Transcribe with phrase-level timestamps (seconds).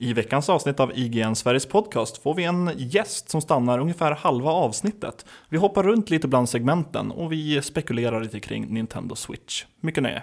[0.00, 4.50] I veckans avsnitt av IGN Sveriges podcast får vi en gäst som stannar ungefär halva
[4.50, 5.26] avsnittet.
[5.48, 9.64] Vi hoppar runt lite bland segmenten och vi spekulerar lite kring Nintendo Switch.
[9.80, 10.22] Mycket nöje!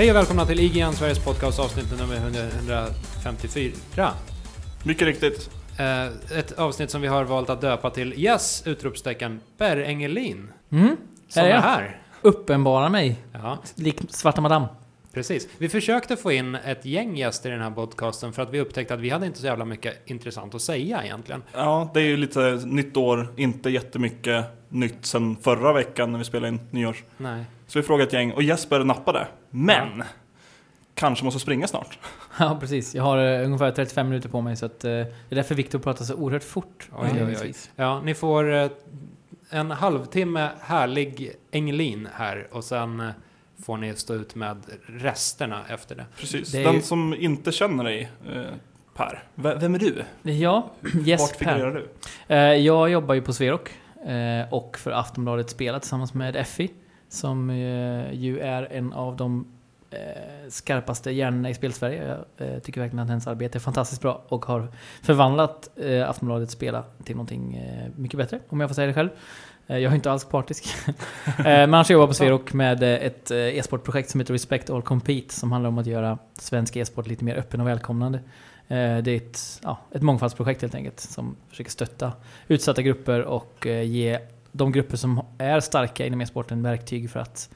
[0.00, 4.10] Hej och välkomna till IGN Sveriges podcast avsnitt nummer 154.
[4.84, 5.50] Mycket riktigt.
[5.78, 8.62] Eh, ett avsnitt som vi har valt att döpa till Yes!
[8.66, 10.52] Utropstecken Per Engelin.
[10.70, 10.96] Mm,
[11.28, 11.60] Som är är jag.
[11.60, 12.00] här.
[12.22, 14.68] uppenbara mig, Ja, lik Svarta Madame.
[15.12, 15.48] precis.
[15.58, 18.94] Vi försökte få in ett gäng gäster i den här podcasten för att vi upptäckte
[18.94, 21.42] att vi hade inte så jävla mycket intressant att säga egentligen.
[21.52, 26.24] Ja, det är ju lite nytt år, inte jättemycket nytt sen förra veckan när vi
[26.24, 27.04] spelade in nyårs.
[27.16, 27.44] Nej.
[27.70, 29.26] Så vi frågade ett gäng och Jesper nappade.
[29.50, 30.02] Men!
[30.94, 31.98] Kanske måste springa snart.
[32.38, 32.94] Ja, precis.
[32.94, 35.00] Jag har eh, ungefär 35 minuter på mig så att, eh, det
[35.30, 36.88] är därför Viktor pratar så oerhört fort.
[36.98, 37.54] Oj, oj, oj.
[37.76, 38.70] Ja, ni får eh,
[39.50, 43.12] en halvtimme härlig Engelin här och sen
[43.66, 46.04] får ni stå ut med resterna efter det.
[46.16, 46.52] Precis.
[46.52, 48.42] Det Den ju- som inte känner dig, eh,
[48.94, 49.22] Per.
[49.34, 50.02] V- vem är du?
[50.22, 50.70] Ja,
[51.06, 51.58] yes Vart Per.
[51.70, 51.88] du?
[52.34, 53.70] Eh, Jag jobbar ju på Sverok
[54.06, 56.68] eh, och för Aftonbladet Spela tillsammans med Effie
[57.10, 59.46] som eh, ju är en av de
[59.90, 62.16] eh, skarpaste hjärnorna i spelsverige.
[62.38, 64.68] Jag eh, tycker verkligen att hennes arbete är fantastiskt bra och har
[65.02, 67.60] förvandlat eh, Aftonbladet Spela till någonting
[67.96, 69.08] mycket bättre, om jag får säga det själv.
[69.66, 70.64] Jag är inte alls partisk.
[71.38, 75.52] Men annars jobbar jag på Sverok med ett e-sportprojekt som heter Respect All Compete som
[75.52, 78.20] handlar om att göra svensk e-sport lite mer öppen och välkomnande.
[78.68, 82.12] Det är ett, ja, ett mångfaldsprojekt helt enkelt som försöker stötta
[82.48, 84.18] utsatta grupper och ge
[84.52, 87.50] de grupper som är starka inom e-sporten verktyg för att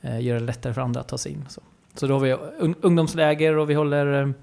[0.00, 1.44] eh, göra det lättare för andra att ta sig in.
[1.48, 1.60] Så,
[1.94, 4.34] så då har vi un- ungdomsläger och vi håller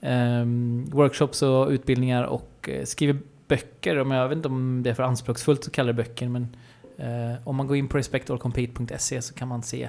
[0.00, 0.44] eh,
[0.90, 3.98] workshops och utbildningar och eh, skriver böcker.
[3.98, 6.56] Om jag vet inte om det är för anspråksfullt att kalla det böcker men
[6.96, 9.88] eh, om man går in på respectallcompete.se så kan man se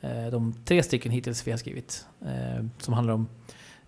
[0.00, 3.28] eh, de tre stycken hittills vi har skrivit eh, som handlar om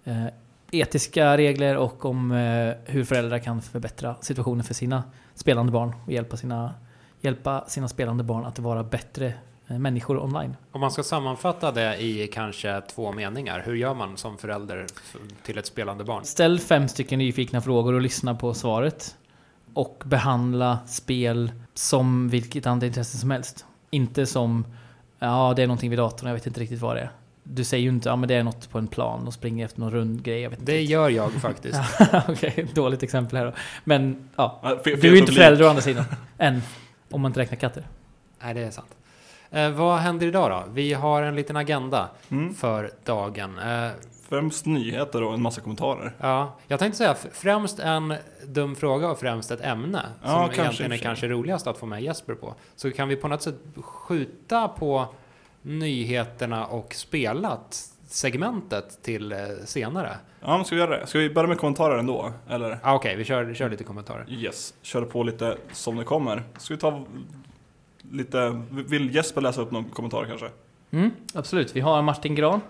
[0.05, 0.27] eh,
[0.71, 5.03] etiska regler och om eh, hur föräldrar kan förbättra situationen för sina
[5.35, 6.75] spelande barn och hjälpa sina,
[7.25, 9.35] hjälpa sina spelande barn att vara bättre
[9.69, 10.57] eh, människor online.
[10.73, 14.87] Om man ska sammanfatta det i kanske två meningar, hur gör man som förälder
[15.43, 16.25] till ett spelande barn?
[16.25, 19.17] Ställ fem stycken nyfikna frågor och lyssna på svaret.
[19.75, 23.65] Och behandla spel som vilket annat intresse som helst.
[23.91, 24.65] Inte som,
[25.19, 27.11] ja det är någonting vid datorn, jag vet inte riktigt vad det är.
[27.43, 29.81] Du säger ju inte, ja men det är något på en plan och springer efter
[29.81, 30.73] någon rund grej, jag vet inte.
[30.73, 31.79] Det gör jag faktiskt.
[32.29, 33.53] Okej, dåligt exempel här då.
[33.85, 36.05] Men ja, Ja, fel- du är ju inte förälder å andra sidan.
[36.39, 36.63] Än.
[37.15, 37.87] Om man inte räknar katter.
[38.43, 38.97] Nej, det är sant.
[39.51, 40.73] Eh, vad händer idag då?
[40.73, 42.55] Vi har en liten agenda Mm.
[42.55, 43.59] för dagen.
[43.59, 43.91] Eh,
[44.29, 46.15] Främst nyheter och en massa kommentarer.
[46.21, 48.15] ja, jag tänkte säga främst en
[48.47, 51.87] dum fråga och främst ett ämne Ja, som kanske, egentligen är kanske roligast att få
[51.87, 52.55] med Jesper på.
[52.77, 55.07] Så kan vi på något sätt skjuta på
[55.63, 60.17] nyheterna och spelat segmentet till eh, senare?
[60.41, 61.07] Ja, men ska vi göra det?
[61.07, 62.33] Ska vi börja med kommentarer ändå?
[62.49, 62.79] Eller?
[62.83, 64.27] Ah, Okej, vi kör, kör lite kommentarer.
[64.29, 66.43] Yes, kör på lite som det kommer.
[66.59, 67.05] Ska vi ta
[68.11, 70.49] lite, vill Jesper läsa upp någon kommentar kanske?
[70.91, 71.77] Mm, absolut.
[71.77, 72.61] Vi har Martin Gran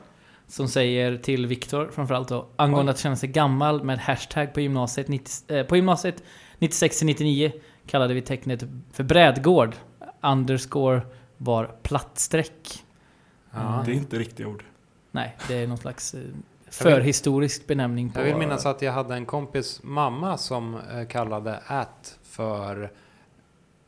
[0.46, 5.08] som säger till Viktor framförallt då angående att känna sig gammal med hashtag på gymnasiet,
[5.08, 6.22] 90, eh, på gymnasiet
[6.58, 7.52] 96-99
[7.86, 9.76] kallade vi tecknet för brädgård.
[10.20, 11.00] Underscore
[11.36, 12.84] var plattstreck.
[13.50, 13.82] Ja.
[13.86, 14.64] Det är inte riktiga ord.
[15.14, 16.20] Nej, det är någon slags eh,
[16.70, 18.20] förhistorisk benämning på...
[18.20, 22.90] Jag vill minnas att jag hade en kompis mamma som eh, kallade ät för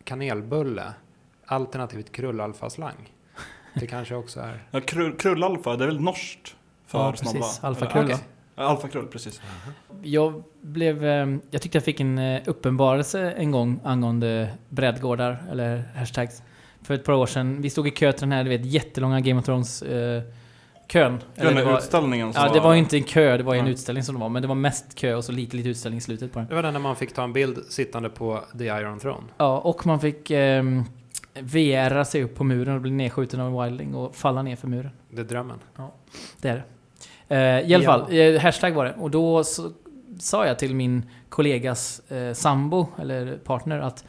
[0.04, 0.84] kanelbulle.
[1.46, 3.12] Alternativt krullalfaslang.
[3.74, 4.62] Det kanske också är...
[4.70, 6.56] Ja, krull, krullalfa, det är väl norskt?
[6.86, 7.38] För Ja, snabba?
[7.38, 7.58] precis.
[7.58, 7.68] eller?
[7.68, 8.14] Alfakrull, Okej.
[8.16, 8.20] va?
[8.56, 9.40] Ja, Alfakrull, precis.
[10.02, 11.04] Jag blev...
[11.04, 16.42] eh, Jag tyckte jag fick en uppenbarelse en gång angående brädgårdar, eller hashtags.
[16.82, 17.62] För ett par år sedan.
[17.62, 20.22] Vi stod i kö till den här, du vet, jättelånga Game of Thrones eh,
[20.88, 21.18] kön.
[21.36, 23.54] Eller Den det var, utställningen som ja, det var ju inte en kö, det var
[23.54, 23.72] en Ja.
[23.72, 24.28] utställning som det var.
[24.28, 26.48] Men det var mest kö och så lite, lite utställning i slutet på den.
[26.48, 29.22] Det var den när man fick ta en bild sittande på The Iron Throne.
[29.38, 30.64] Ja, och man fick eh,
[31.40, 34.68] VRa sig upp på muren och bli nedskjuten av en wildling och falla ner för
[34.68, 34.90] muren.
[35.10, 35.58] Det är drömmen.
[36.40, 36.54] Det är
[37.28, 37.34] det.
[37.36, 37.90] Eh, I alla Ja.
[37.90, 38.94] fall, eh, hashtag var det.
[38.98, 39.70] Och då så,
[40.18, 44.04] sa jag till min kollegas eh, sambo, eller partner, att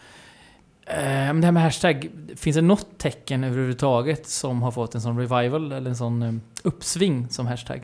[0.89, 5.01] Eh, men det här med hashtag, finns det något tecken överhuvudtaget som har fått en
[5.01, 7.81] sån revival, eller en sån eh, uppsving som hashtag?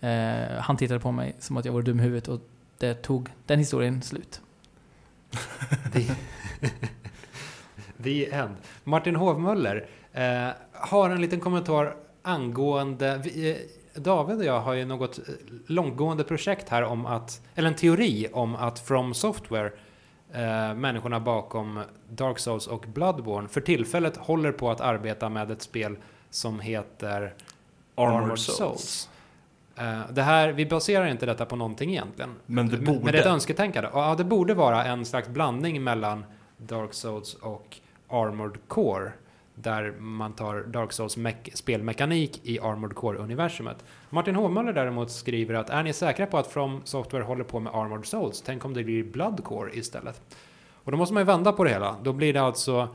[0.00, 2.40] Eh, han tittade på mig som att jag var dum i huvudet och
[2.78, 4.40] det tog den historien slut.
[8.02, 8.56] The End.
[8.84, 13.20] Martin Hovmöller eh, har en liten kommentar angående...
[13.24, 13.56] Vi, eh,
[14.02, 15.24] David och jag har ju något eh,
[15.66, 19.72] långtgående projekt här om att, eller en teori om att From Software,
[20.34, 25.62] eh, människorna bakom Dark Souls och Bloodborne, för tillfället håller på att arbeta med ett
[25.62, 25.96] spel
[26.30, 27.34] som heter
[27.94, 29.08] Armored, Souls.
[29.76, 32.30] Eh, det här, vi baserar inte detta på någonting egentligen.
[32.46, 32.98] Men det borde.
[32.98, 33.90] Men det är ett önsketänkande.
[33.92, 36.24] Ja, det borde vara en slags blandning mellan
[36.56, 37.76] Dark Souls och
[38.08, 39.12] Armored Core.
[39.54, 43.84] Där man tar Dark Souls mek- spelmekanik i Armored Core-universumet.
[44.10, 47.74] Martin Hovmöller däremot skriver att är ni säkra på att From Software håller på med
[47.74, 48.42] Armored Souls?
[48.46, 50.36] Tänk om det blir Blood Core istället.
[50.84, 51.96] Och då måste man ju vända på det hela.
[52.02, 52.88] Då blir det alltså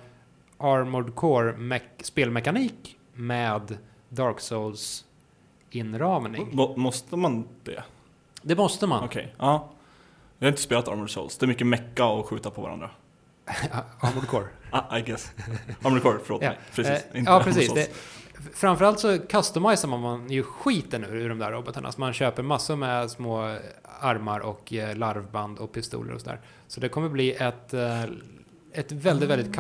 [0.58, 3.78] Armored Core mek- spelmekanik med
[4.10, 5.06] Dark Souls
[5.72, 6.50] inramning.
[6.52, 7.84] Må- Måste man det?
[8.42, 9.04] Det måste man.
[9.04, 9.70] Okej, ja.
[10.40, 11.38] Jag har inte spelat Armored Souls.
[11.38, 12.90] Det är mycket mecka och skjuta på varandra.
[14.00, 14.48] Armored Core.
[14.72, 15.32] Ah, I guess.
[15.84, 16.60] Armored Core, förlåt mig.
[16.76, 17.06] Precis.
[17.12, 17.74] Eh, inte ja, precis.
[17.74, 17.88] Det,
[18.54, 21.92] framförallt så customizar man ju skiten ur, ur de där robotarna.
[21.92, 23.58] Så man köper massor med små
[24.00, 26.40] armar och eh, larvband och pistoler och sådär.
[26.68, 28.04] Så det kommer bli ett, eh,
[28.74, 29.56] ett väldigt, väldigt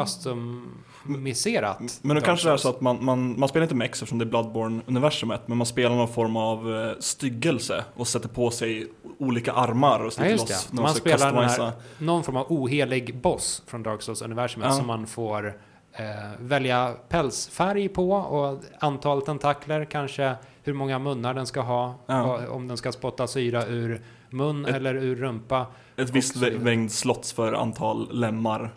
[1.03, 4.01] customiserat Men då Dark kanske det är så att man, man, man spelar inte Mex
[4.01, 8.51] eftersom det är Bloodborne-universumet, men man spelar någon form av eh, styggelse och sätter på
[8.51, 8.87] sig
[9.19, 10.65] olika armar och Ja, sliter just loss.
[10.67, 10.75] det.
[10.75, 14.71] någon Man spelar här, någon form av ohelig boss från Dark Souls-universumet Ja.
[14.75, 15.47] som man får
[15.93, 16.05] eh,
[16.39, 22.23] välja pälsfärg på och antal tentakler, kanske hur många munnar den ska ha, Ja.
[22.23, 25.65] och om den ska spotta syra ur mun Ett- eller ur rumpa.
[25.95, 28.73] Ett visst mängd slots för antal lemmar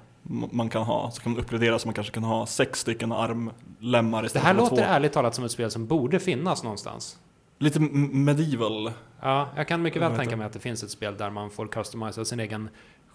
[0.53, 1.11] man kan ha.
[1.11, 4.55] Så kan man uppgradera så man kanske kan ha sex stycken armlemmar Det istället här
[4.55, 4.83] för låter två.
[4.83, 7.19] ärligt talat som ett spel som borde finnas någonstans.
[7.59, 8.93] Lite medieval.
[9.21, 11.67] Ja, jag kan mycket väl tänka mig att det finns ett spel där man får
[11.67, 12.69] customisa sin egen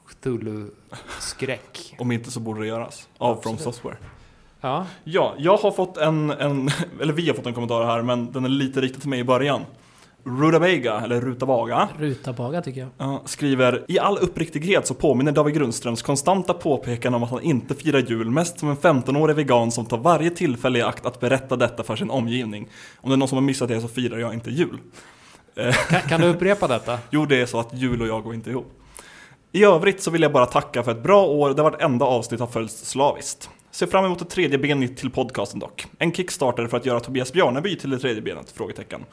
[0.07, 1.95] Cthulhu-skräck.
[1.99, 3.07] Om inte så borde det göras.
[3.17, 3.61] Av From Absolut.
[3.75, 3.97] Software.
[4.61, 6.69] Ja, Ja, jag har fått en, en,
[7.01, 9.23] eller vi har fått en kommentar här, men den är lite riktad till mig i
[9.23, 9.61] början.
[10.27, 12.89] Rutabaga, eller Rutabaga, Rutabaga tycker jag.
[12.97, 17.75] ja, skriver I all uppriktighet så påminner David Grundströms konstanta påpekande om att han inte
[17.75, 21.55] firar jul mest som en 15-årig vegan som tar varje tillfälle i akt att berätta
[21.55, 22.67] detta för sin omgivning.
[22.97, 24.77] Om det är någon som har missat det så firar jag inte jul.
[25.89, 26.99] kan, kan du upprepa detta?
[27.09, 28.73] Jo, det är så att jul och jag går inte ihop.
[29.51, 32.47] I övrigt så vill jag bara tacka för ett bra år där vartenda avsnitt har
[32.47, 33.49] följts slaviskt.
[33.71, 35.87] Ser fram emot ett tredje ben till podcasten dock.
[35.99, 38.51] En kickstarter för att göra Tobias Bjarneby till det tredje benet?
[38.51, 39.05] Frågetecken.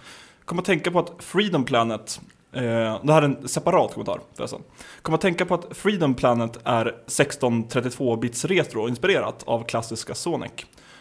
[0.44, 2.20] Kom att tänka på att Freedom Planet
[2.52, 2.62] eh,
[3.02, 4.62] det här är en separat kommentar förresten.
[5.02, 10.52] Kom att tänka på att Freedom Planet är 1632-bits retro inspirerat av klassiska Sonic.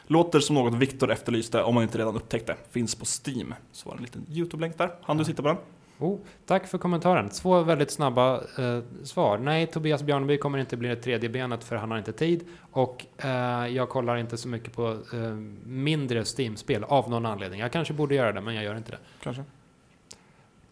[0.07, 2.56] Låter som något Viktor efterlyste om man inte redan upptäckt det.
[2.72, 3.54] Finns på Steam.
[3.72, 4.92] Så var det en liten YouTube-länk där.
[5.01, 5.57] Han du sitta på den?
[6.04, 7.30] Oh, tack för kommentaren.
[7.30, 9.38] Två väldigt snabba eh, svar.
[9.38, 12.48] Nej, Tobias Bjarneby kommer inte bli det tredje benet för han har inte tid.
[12.72, 13.30] Och eh,
[13.68, 15.20] jag kollar inte så mycket på eh,
[15.66, 17.60] mindre Steam-spel av någon anledning.
[17.60, 18.98] Jag kanske borde göra det, men jag gör inte det.
[19.24, 19.44] Kanske.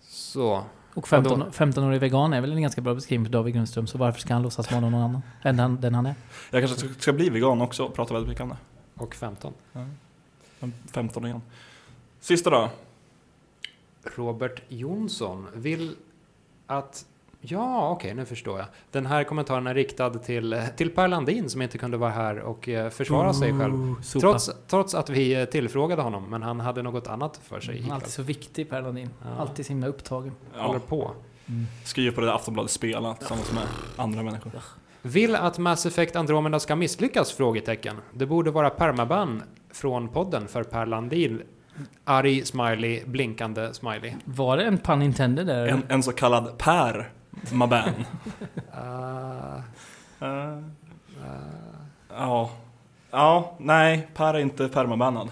[0.02, 0.64] Så.
[0.94, 1.44] Och Ja, då- 15,
[1.84, 4.42] 15-årig vegan är väl en ganska bra beskrivning för David Grundström, så varför ska han
[4.44, 6.16] låtsas vara någon annan än den, den han är?
[6.52, 8.58] Jag kanske ska- ska bli vegan också och prata väldigt mycket om det.
[8.96, 9.54] Och 15.
[10.60, 11.42] Men 15 igen.
[12.20, 12.70] Sista då.
[14.04, 15.96] Robert Jonsson vill
[16.68, 17.06] att...
[17.44, 18.68] Ja, okej, nu förstår jag.
[18.92, 22.40] Den här kommentaren är riktad till, eh, till Per Landin som inte kunde vara här
[22.40, 23.74] och eh, försvara sig själv.
[23.74, 24.22] Ooh, sopa.
[24.22, 27.82] Trots, trots att vi eh, tillfrågade honom, men han hade något annat för sig.
[27.82, 29.10] Han är alltid så viktig Per Landin.
[29.24, 29.30] Ja.
[29.42, 30.32] Alltid så himla upptagen.
[30.54, 31.12] Håller Ja, på.
[31.84, 33.64] skriver på det där Aftonbladet Spela tillsammans med
[33.96, 34.52] andra människor.
[35.02, 37.32] Vill att Mass Effect Andromeda ska misslyckas?
[37.32, 37.96] Frågetecken.
[38.14, 41.42] Det borde vara permaban från podden för Per Landin.
[42.04, 44.14] Arg smiley, blinkande smiley.
[44.26, 45.68] Var det en pun intended där?
[45.68, 47.10] En, en så kallad Per
[47.52, 47.94] Maban.
[48.74, 49.62] Uh,
[51.22, 51.28] Eh,
[52.10, 52.50] ja.
[53.12, 55.30] Ja, nej, Per är inte permabannad.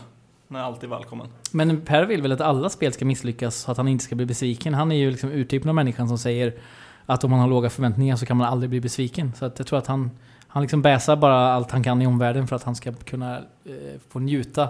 [0.50, 1.28] Han är alltid välkommen.
[1.52, 4.26] Men Per vill väl att alla spel ska misslyckas så att han inte ska bli
[4.26, 4.74] besviken.
[4.74, 6.54] Han är ju liksom urtypen av människan som säger
[7.06, 9.34] att om man har låga förväntningar så kan man aldrig bli besviken.
[9.36, 10.12] Så att jag tror att han,
[10.48, 14.00] han liksom bäsar bara allt han kan i omvärlden för att han ska kunna eh,
[14.10, 14.70] få njuta.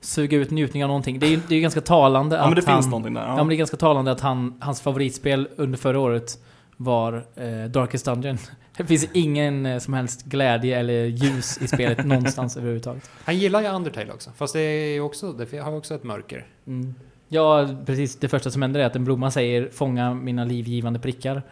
[0.00, 1.18] Suga ut njutning av någonting.
[1.18, 2.82] Det är ju det är ganska talande Ja, men att det han...
[2.82, 3.22] finns någonting där.
[3.22, 3.28] Ja.
[3.28, 3.36] Ja.
[3.36, 6.38] men det är ganska talande att han, hans favoritspel under förra året
[6.76, 8.38] var eh, Darkest Dungeon.
[8.76, 13.10] Det finns ingen eh, som helst glädje eller ljus i spelet någonstans överhuvudtaget.
[13.24, 16.46] han gillar ju Undertale också, fast det, är också, det har ju också ett mörker.
[16.66, 16.94] Mm.
[17.28, 18.16] Ja, precis.
[18.16, 21.42] Det första som händer är att en blomma säger fånga mina livgivande prickar.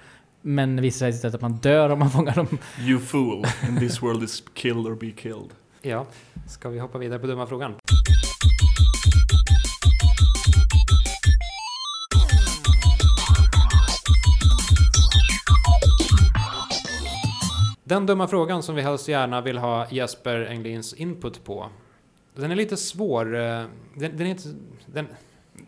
[0.40, 2.58] Men det visar sig istället att man dör om man fångar dem.
[2.80, 5.50] You fool, in this world is kill or be killed.
[5.84, 6.06] Ja,
[6.48, 7.74] ska vi hoppa vidare på dumma frågan?
[17.84, 21.68] Den dumma frågan som vi helst gärna vill ha Jesper Englins input på.
[22.34, 23.34] Den är lite svår.
[23.34, 23.40] eh,
[23.94, 24.48] Den, den är inte...
[24.86, 25.06] Den,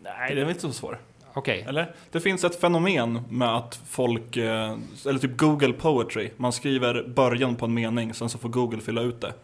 [0.03, 1.01] Nej, det är inte så svår.
[1.35, 1.65] Okej.
[1.69, 1.95] Eller?
[2.11, 7.57] Det finns ett fenomen med att folk, eh, eller typ Google Poetry, man skriver början
[7.57, 9.35] på en mening, sen så får Google fylla ut det.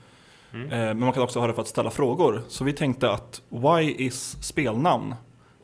[0.54, 0.66] Mm.
[0.72, 2.42] Eh, Men man kan också ha det för att ställa frågor.
[2.48, 5.14] Så vi tänkte att why is spelnamn?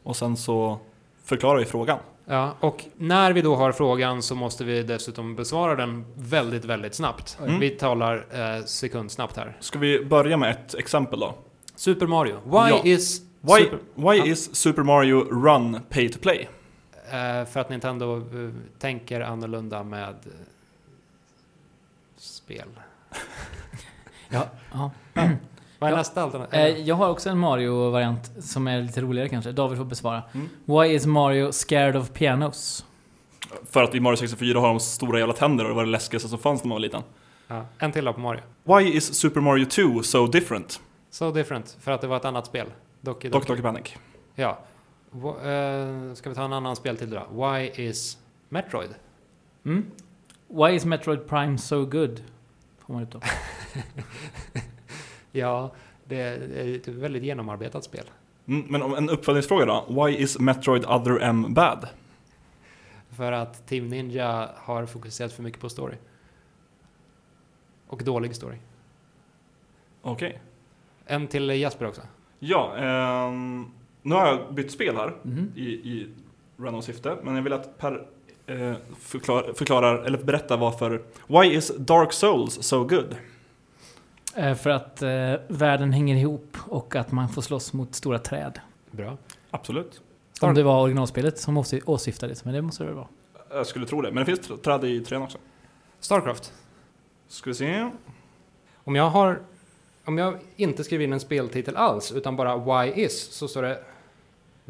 [0.03, 0.79] Och sen så
[1.25, 1.99] förklarar vi frågan.
[2.25, 6.95] Ja, och när vi då har frågan så måste vi dessutom besvara den väldigt, väldigt
[6.95, 7.39] snabbt.
[7.43, 7.61] Mm.
[7.61, 8.27] Vi talar
[8.59, 9.57] eh, sekundsnabbt här.
[9.61, 11.35] Ska vi börja med ett exempel då?
[11.75, 12.35] Super Mario.
[12.45, 12.81] Why Ja.
[12.85, 13.21] is...
[13.41, 14.27] Why, Super, why Ja.
[14.27, 16.49] is Super Mario Run pay to play?
[17.11, 20.33] eh, för att Nintendo eh, tänker annorlunda med eh,
[22.17, 22.69] spel.
[24.29, 24.91] Ja, ja.
[25.79, 25.99] Vad är Ja.
[25.99, 26.61] nästa alternativ?
[26.61, 29.53] Eh, jag har också en Mario-variant som är lite roligare kanske.
[29.53, 30.23] David får besvara.
[30.35, 30.49] Mm.
[30.65, 32.85] Why is Mario scared of pianos?
[33.71, 36.29] För att i Mario 64 har de stora jävla tänder och det var det läskigaste
[36.29, 37.03] som fanns när man var liten.
[37.49, 38.41] ja, en till då på Mario.
[38.65, 40.81] Why is Super Mario 2 so different?
[41.11, 42.67] So different, för att det var ett annat spel.
[43.01, 43.53] Doki Dock Doki.
[43.53, 43.95] Doki Panic.
[44.35, 44.59] Ja.
[45.11, 47.47] Wa- eh, ska vi ta en annan speltitel då?
[47.47, 48.19] Why is
[48.49, 48.91] Metroid?
[49.65, 49.87] Mm?
[50.49, 52.21] Why is Metroid Prime so good?
[52.89, 53.21] Får man ut då.
[55.33, 55.71] Ja,
[56.05, 58.05] det är ett väldigt genomarbetat spel.
[58.47, 60.05] Mm, men om en uppföljningsfråga då.
[60.05, 61.89] Why is Metroid Other M bad?
[63.11, 65.95] För att Team Ninja har fokuserat för mycket på story.
[67.87, 68.57] Och dålig story.
[70.03, 70.41] Okej.
[71.07, 72.03] En till Jesper också.
[72.39, 73.67] Ja, ehm,
[74.03, 75.53] nu har jag bytt spel här Mhm.
[75.57, 76.09] i, i
[76.59, 77.17] random syfte.
[77.23, 78.01] Men jag vill att Per eh,
[79.01, 81.03] förklar, förklarar, eller berättar varför.
[81.27, 83.17] Why is Dark Souls so good?
[84.35, 88.61] Eh, för att eh, världen hänger ihop och att man får slåss mot stora träd.
[88.91, 89.17] Bra.
[89.51, 90.01] Absolut.
[90.41, 93.09] Om det var originalspelet som åsy- åsyftades, men det måste det väl vara.
[93.51, 94.11] Jag skulle tro det.
[94.13, 95.39] Men det finns tr- träd i trean också.
[96.01, 96.53] Starcraft.
[97.29, 97.91] Ska vi se.
[98.85, 99.41] Om jag har...
[100.05, 103.85] Om jag inte skriver in en speltitel alls, utan bara Why is, så står det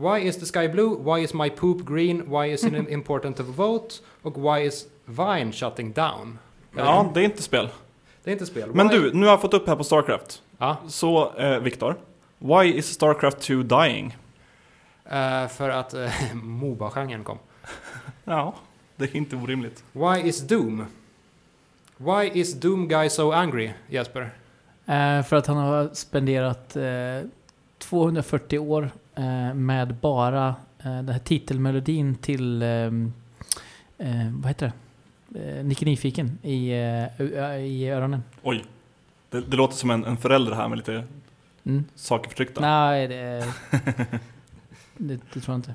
[0.00, 0.96] Why is the sky blue?
[1.14, 2.22] Why is my poop green?
[2.30, 3.94] Why is it important to vote?
[4.22, 6.38] Och why is Vine shutting down?
[6.76, 7.68] Ja, det är inte spel.
[8.24, 8.70] Det är inte spel.
[8.74, 10.42] Men Why- du, nu har jag fått upp här på Starcraft.
[10.58, 11.96] Ja, Så, eh, Viktor.
[12.38, 14.16] Why is Starcraft 2 dying?
[15.04, 17.38] eh, för att eh, Moba-genren kom.
[18.24, 18.54] Ja,
[18.96, 19.84] det är inte orimligt.
[19.92, 20.86] Why is Doom?
[21.96, 24.30] Why is Doom guy so angry, Jesper?
[24.86, 26.82] Eh, för att han har spenderat eh,
[27.78, 28.90] 240 år
[29.54, 30.48] med bara
[30.78, 32.90] eh, den här titelmelodin till, eh,
[34.32, 34.72] vad heter
[35.28, 35.58] det?
[35.58, 38.22] Eh, Nicke Nyfiken i, eh, i öronen.
[38.42, 38.64] Oj.
[39.30, 41.04] Det, det låter som en, en förälder här med lite
[41.66, 41.84] Mm.
[41.94, 42.60] saker förtryckta.
[42.60, 43.44] Nej, det,
[44.96, 45.74] det, det tror jag inte.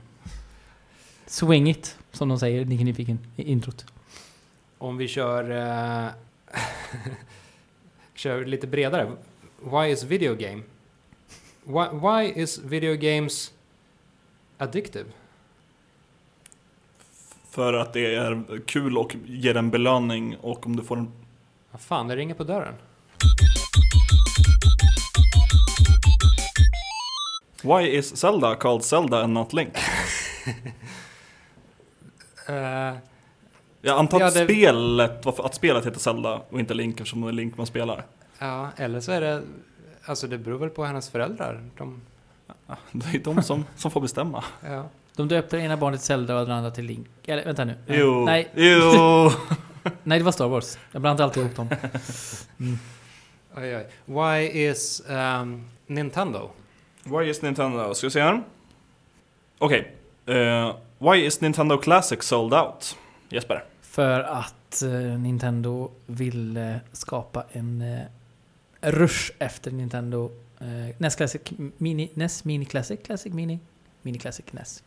[1.25, 3.85] Swing it, som de säger, Nicke Nyfiken i introt.
[4.77, 5.51] Om vi kör...
[5.51, 6.09] eh,
[8.15, 9.11] kör lite bredare.
[9.59, 10.61] Why is video game?
[11.65, 13.51] Why, why is video games
[14.57, 15.05] addictive?
[17.51, 21.11] För att det är kul och ger en belöning och om du får en...
[21.71, 22.73] Vad fan, det ringer på dörren.
[27.63, 29.73] Why is Zelda called Zelda and not Link?
[32.47, 32.97] Eh,
[33.81, 37.27] Jag antar Ja, att, det- spelet, att spelet heter Zelda och inte Link eftersom det
[37.27, 38.05] är Link man spelar.
[38.39, 39.43] ja, eller så är det...
[40.05, 41.63] Alltså det beror väl på hennes föräldrar.
[41.77, 42.01] De,
[42.67, 44.43] Ja, Det är de som, som får bestämma.
[44.63, 44.85] ja.
[45.15, 47.07] De döpte ena barnet till Zelda och det andra till Link.
[47.25, 47.75] Eller vänta nu.
[47.87, 49.31] Jo, Nej, jo.
[50.03, 50.77] nej, det var Star Wars.
[50.91, 51.69] Jag blandade alltid ihop dem.
[52.59, 52.77] Mm.
[53.55, 53.87] Oj, oj.
[54.05, 56.49] Why is ehm, Nintendo?
[57.03, 57.93] Why is Nintendo?
[57.93, 58.43] Ska vi se här.
[59.57, 59.95] Okej.
[60.25, 62.97] Eh, why is Nintendo Classic sold out?
[63.29, 63.63] Jesper.
[63.81, 67.99] För att eh, Nintendo vill eh, skapa en eh,
[68.83, 71.41] rush efter Nintendo eh, NES Classic
[71.77, 73.59] Mini, NES Mini Classic, Classic Mini,
[74.01, 74.83] Mini Classic NES.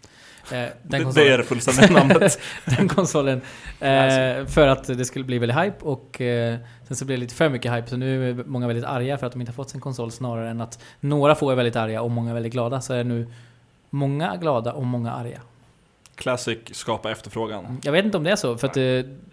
[0.50, 2.40] Eh, den, Det, det konsolen, är det fullständiga namnet.
[2.64, 3.40] den konsolen.
[3.80, 7.34] Eh, för att det skulle bli väldigt hype och eh, sen så blev det lite
[7.34, 9.70] för mycket hype så nu är många väldigt arga för att de inte har fått
[9.70, 12.80] sin konsol snarare än att några få är väldigt arga och många är väldigt glada
[12.80, 13.26] så är det nu
[13.90, 15.40] många glada och många arga.
[16.14, 17.80] Classic skapa efterfrågan.
[17.82, 18.76] Jag vet inte om det är så för att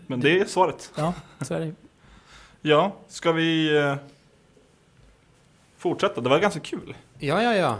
[0.08, 0.91] Men det är svaret.
[0.96, 1.74] ja, så är det.
[2.62, 3.96] Ja, ska vi eh,
[5.84, 6.22] fortsätta?
[6.22, 6.96] Det var ganska kul.
[7.20, 7.78] Ja, ja, ja.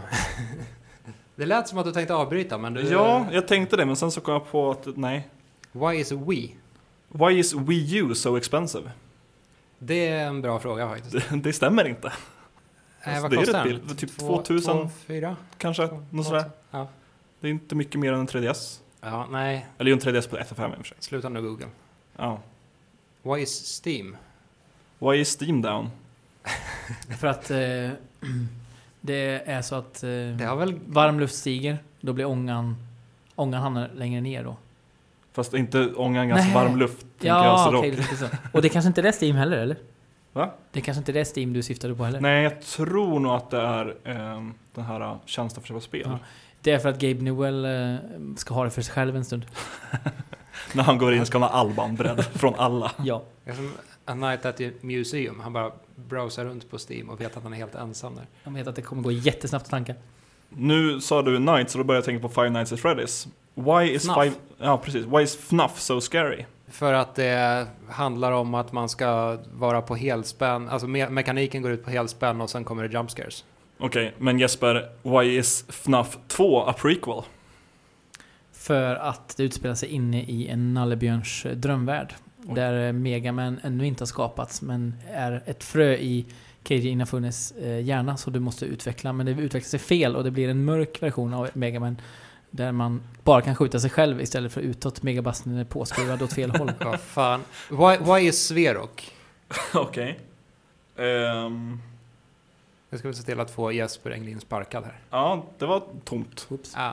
[1.36, 2.80] det lät som att du tänkte avbryta, men du...
[2.88, 5.28] Ja, jag tänkte det men sen så kom jag på att nej.
[5.72, 6.56] Why is Wii?
[7.08, 8.90] Why is Wii U so expensive?
[9.78, 11.12] Det är en bra fråga faktiskt.
[11.30, 12.12] Det, det stämmer inte.
[13.06, 13.96] Nej, Alltså, vad kostar rätt den?
[13.96, 15.36] Typ Två- 2000 två, fyra?
[15.58, 15.88] kanske.
[15.88, 16.44] Två- Något sådär.
[16.70, 16.88] Ja.
[17.40, 18.80] Det är inte mycket mer än en 3DS.
[19.00, 19.66] ja, nej.
[19.78, 20.96] Eller en 3DS på 1 5 i och för sig.
[21.00, 21.66] Sluta nu Google.
[22.16, 22.40] Ja.
[23.22, 24.16] Why is Steam?
[24.98, 25.90] Why is Steam down?
[27.18, 27.58] För att eh,
[29.00, 30.80] Det är så att eh, Det har väl...
[30.86, 32.76] varm luft stiger, då blir ångan...
[33.34, 34.56] Ångan hamnar längre ner då.
[35.32, 36.54] Fast inte ångan ganska Nej.
[36.54, 37.44] varm luft, tänker jag.
[37.44, 38.26] Ja, Så tänker så.
[38.52, 39.76] Och det kanske inte är det Steam heller, eller?
[40.32, 40.50] Va?
[40.72, 42.20] Det kanske inte är det Steam du syftade på heller?
[42.20, 46.02] Nej, jag tror nog att det är ehm, den här tjänsten för att köpa spel.
[46.04, 46.18] Ja.
[46.60, 47.96] Det är för att Gabe Newell eh,
[48.36, 49.46] ska ha det för sig själv en stund.
[50.74, 52.92] När han går in ska han ha Alban beredd från alla.
[53.04, 53.22] Ja.
[54.04, 55.40] A Night at the Museum.
[55.40, 58.26] Han bara browsar runt på Steam och vet att han är helt ensam där.
[58.44, 59.94] Jag vet att det kommer gå jättesnabbt att tanka.
[60.48, 63.28] Nu sa du Nights, så då började jag tänka på Five Nights at Freddy's.
[63.54, 64.24] Why is FNAF.
[64.24, 64.34] Five...
[64.58, 65.06] Ja, precis.
[65.06, 66.44] Why is FNAF so scary?
[66.68, 70.68] För att det handlar om att man ska vara på helspänn.
[70.68, 73.44] Alltså me mekaniken går ut på helspänn och sen kommer det jump scares.
[73.78, 77.22] Okej, men Jesper, why is FNAF 2 a prequel?
[78.52, 82.14] För att det utspelar sig inne i en nallebjörns drömvärld.
[82.48, 82.54] Oj.
[82.54, 86.26] Där eh, Megaman ännu inte har skapats, men är ett frö i
[86.64, 89.12] Keiji Inafunes eh, hjärna, så du måste utveckla.
[89.12, 92.00] Men det utvecklar sig fel och det blir en mörk version av Megaman.
[92.50, 95.02] Där man bara kan skjuta sig själv istället för utåt.
[95.02, 96.72] Megabasten är påskruvad åt fel håll.
[96.84, 97.40] Vad fan.
[97.70, 99.10] Why, why is Sverok?
[99.74, 100.18] Okej.
[100.96, 101.80] Ehm,
[102.90, 104.98] Jag ska väl se till att få Jesper Englin sparkad här.
[105.10, 106.46] ja, det var tomt.
[106.50, 106.72] Oops.
[106.76, 106.92] Ah,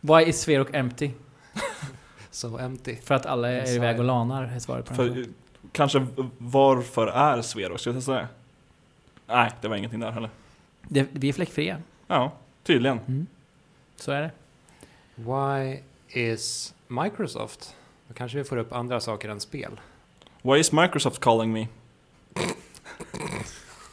[0.00, 1.10] Why is Sverok empty?
[2.38, 2.96] so empty.
[2.96, 5.26] För att alla är iväg och lanar, är svaret på den För, eh,
[5.72, 6.06] kanske
[6.38, 7.80] varför är Sverok?
[7.80, 8.28] Ska jag testa det?
[9.26, 10.30] Nej, det var ingenting där heller.
[10.88, 11.82] Det, vi är fläckfria.
[12.06, 12.98] Ja, tydligen.
[12.98, 13.26] Mm.
[13.96, 14.30] Så är det.
[15.14, 17.76] Why is Microsoft?
[18.08, 19.80] Då kanske vi får upp andra saker än spel.
[20.42, 21.66] Why is Microsoft calling me?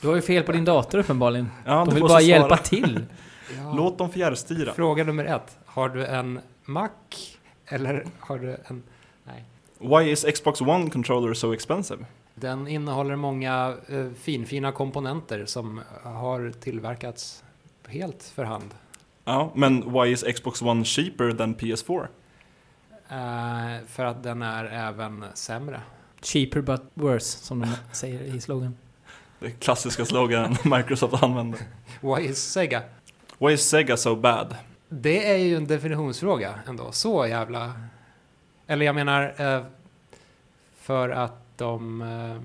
[0.02, 1.52] Du har ju fel på din dator uppenbarligen.
[1.66, 2.22] Ja, De du vill bara svara.
[2.22, 3.06] hjälpa till.
[3.76, 4.74] Låt dem fjärrstyra.
[4.74, 5.58] Fråga nummer ett.
[5.66, 6.90] Har du en Mac?
[7.68, 8.84] Eller har du en...
[9.24, 9.44] Nej.
[9.78, 12.06] Why is Xbox One controller so expensive?
[12.36, 17.44] Den innehåller många eh, finfina komponenter som har tillverkats
[17.88, 18.74] helt för hand.
[19.24, 22.08] Ja, men why is Xbox One cheaper than PS4?
[23.10, 25.82] Eh, för att den är även sämre.
[26.22, 28.78] Cheaper but worse, som de säger i slogan.
[29.40, 31.60] Det klassiska sloganen Microsoft använder.
[32.02, 32.82] Why is Sega?
[33.40, 34.56] Why is Sega so bad?
[34.90, 36.92] Det är ju en definitionsfråga ändå.
[36.92, 37.74] Så jävla...
[38.68, 39.64] Eller jag menar, eh,
[40.78, 42.42] för att de eh,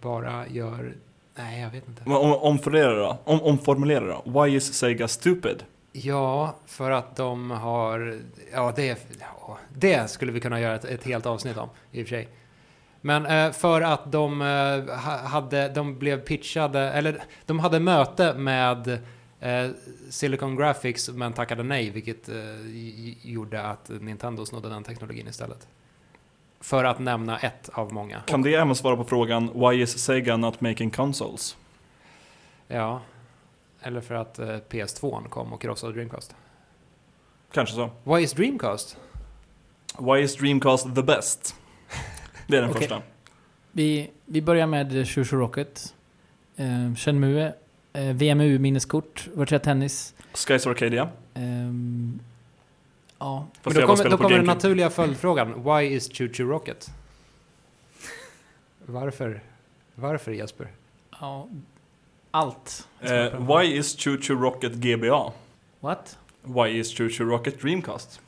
[0.00, 0.94] bara gör...
[1.34, 2.02] Nej, jag vet inte.
[2.04, 3.18] Om, omformulera då.
[3.24, 4.42] Om, omformulera då.
[4.44, 5.64] Why is Sega stupid?
[5.92, 8.18] Ja, för att de har...
[8.52, 12.06] Ja, det, ja, det skulle vi kunna göra ett, ett helt avsnitt om, i och
[12.06, 12.28] för sig.
[13.00, 18.34] Men eh, för att de eh, ha- hade, de blev pitchade, eller de hade möte
[18.34, 18.98] med
[19.40, 19.70] eh,
[20.10, 22.36] Silicon Graphics men tackade nej, vilket eh,
[23.22, 25.68] gjorde att Nintendo snodde den teknologin istället.
[26.60, 28.20] För att nämna ett av många.
[28.20, 31.56] Kan det även svara på frågan Why is Sega not making consoles?
[32.68, 33.00] Ja.
[33.82, 36.36] Eller för att eh, PS2 kom och krossade Dreamcast.
[37.52, 37.90] Kanske så.
[38.04, 38.96] Why is Dreamcast?
[39.98, 41.54] Why is Dreamcast the best?
[42.46, 42.80] Det är den Okej.
[42.80, 43.02] första.
[43.72, 45.94] Vi, vi börjar med Shushu Rocket.
[46.56, 47.52] Eh, Shenmue.
[47.92, 49.28] Eh, VMU minneskort.
[49.34, 50.14] Virtua Tennis.
[50.34, 51.08] Skies Arcadia.
[51.34, 52.20] ehm,
[53.18, 54.54] ja, Fast Men jag då bara kommer, spelar då på kommer den GameCube.
[54.68, 55.64] naturliga följdfrågan.
[55.64, 56.90] Why is Choo Choo Rocket?
[58.86, 59.40] Varför?
[59.94, 60.68] Varför Jesper?
[61.20, 61.48] ja,
[62.30, 62.88] allt.
[63.00, 65.32] Eh, why is Choo Choo Rocket GBA?
[65.80, 66.18] What?
[66.42, 68.20] Why is Choo Choo Rocket Dreamcast?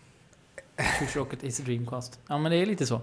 [0.99, 2.21] Shushu Rocket is Dreamcast.
[2.29, 3.01] Ja, men det är lite så.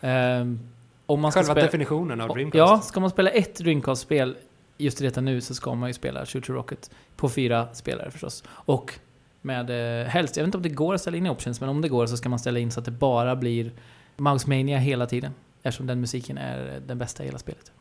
[0.00, 0.60] Ehm,
[1.06, 1.66] om man ska Själva spela...
[1.66, 2.58] definitionen av Dreamcast.
[2.58, 4.36] Ja, ska man spela ett Dreamcast-spel
[4.84, 8.44] just i detta nu så ska man ju spela Shooter Rocket på fyra spelare förstås.
[8.48, 8.94] Och
[9.42, 11.68] med eh, helst, jag vet inte om det går att ställa in i options, men
[11.68, 13.72] om det går så ska man ställa in så att det bara blir
[14.16, 15.32] Mouse Mania hela tiden.
[15.62, 17.72] Eftersom den musiken är den bästa i hela spelet.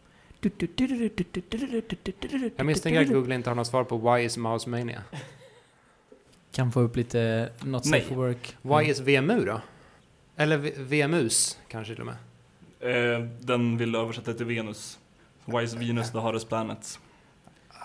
[2.57, 5.03] Jag misstänker att Google inte har något svar på Why is Mouse Mania?
[6.51, 7.85] Kan få upp lite Not.
[7.85, 8.55] Safe for Work.
[8.61, 9.61] Why is VMU då?
[10.35, 12.13] Eller V- VMUs kanske till och
[12.79, 13.15] med.
[13.15, 14.99] Eh, den vill översätta till Venus.
[15.51, 16.99] Why is Venus the hottest planet?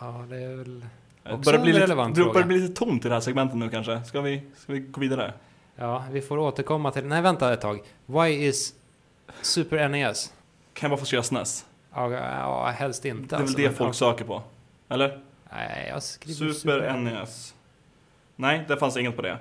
[0.01, 0.87] Ja, det är väl...
[1.25, 2.47] Också börjar bli en lite, relevant det börjar fråga.
[2.47, 4.05] bli lite tomt i det här segmentet nu kanske.
[4.05, 5.33] Ska vi, ska vi gå vidare?
[5.77, 7.05] Ja, vi får återkomma till...
[7.05, 7.81] Nej, vänta ett tag.
[8.07, 8.75] Why is
[9.43, 10.33] Super NES?
[10.73, 11.67] Kan jag bara få skriva SNES?
[11.95, 13.23] Ja, ja helst inte.
[13.23, 14.43] Det är väl alltså, det men- folk söker på?
[14.89, 15.21] Eller?
[15.53, 17.55] Nej, jag skriver Super NES.
[18.37, 19.39] Nej, det fanns inget på det.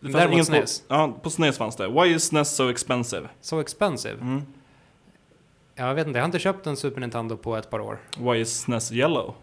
[0.00, 0.80] det fanns Däremot inget SNES.
[0.80, 1.88] På, ja, på SNES fanns det.
[1.88, 3.28] Why is SNES so expensive?
[3.40, 4.20] So expensive.
[4.20, 4.42] Mm.
[5.78, 7.98] Ja, Jag vet inte, jag har inte köpt en Super Nintendo på ett par år.
[8.18, 9.34] Why is SNES yellow?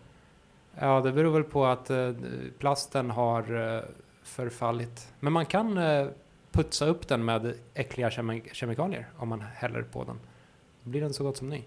[0.79, 2.11] Ja, det beror väl på att eh,
[2.59, 3.83] plasten har eh,
[4.23, 5.13] förfallit.
[5.19, 6.07] Men man kan eh,
[6.51, 10.19] putsa upp den med äckliga kemi- kemikalier om man häller på den.
[10.83, 11.61] Då blir den så gott som ny.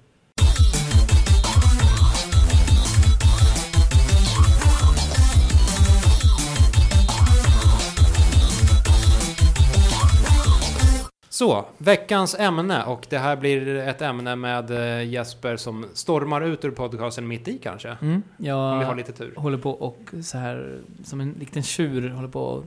[11.37, 16.64] Så, veckans ämne och det här blir ett ämne med eh, Jesper som stormar ut
[16.64, 17.88] ur podcasten mitt i kanske.
[17.88, 19.35] Mm, Om vi har jag lite tur.
[19.37, 22.64] håller på och så här som en liten tjur håller på och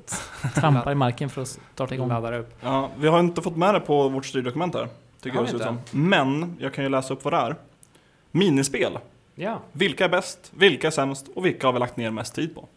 [0.55, 2.09] trampar i marken för att starta igång.
[2.09, 2.55] Laddar upp.
[2.61, 4.87] Ja, vi har inte fått med det på vårt styrdokument här.
[5.21, 5.89] Tycker jag det vi ser ut inte?
[5.91, 6.09] som.
[6.09, 7.55] Men, jag kan ju läsa upp vad det är.
[8.31, 8.97] Minispel.
[9.35, 10.51] Ja, Vilka är bäst?
[10.55, 11.27] Vilka är sämst?
[11.35, 12.67] Och vilka har vi lagt ner mest tid på?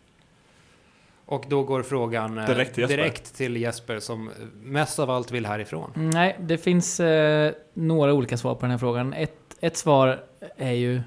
[1.33, 2.97] Och då går frågan eh, Direkt till Jesper.
[2.97, 4.31] direkt till Jesper som
[4.63, 5.91] mest av allt vill härifrån.
[5.95, 9.13] Nej, det finns eh, några olika svar på den här frågan.
[9.13, 10.25] Ett, ett svar
[10.57, 11.03] är ju...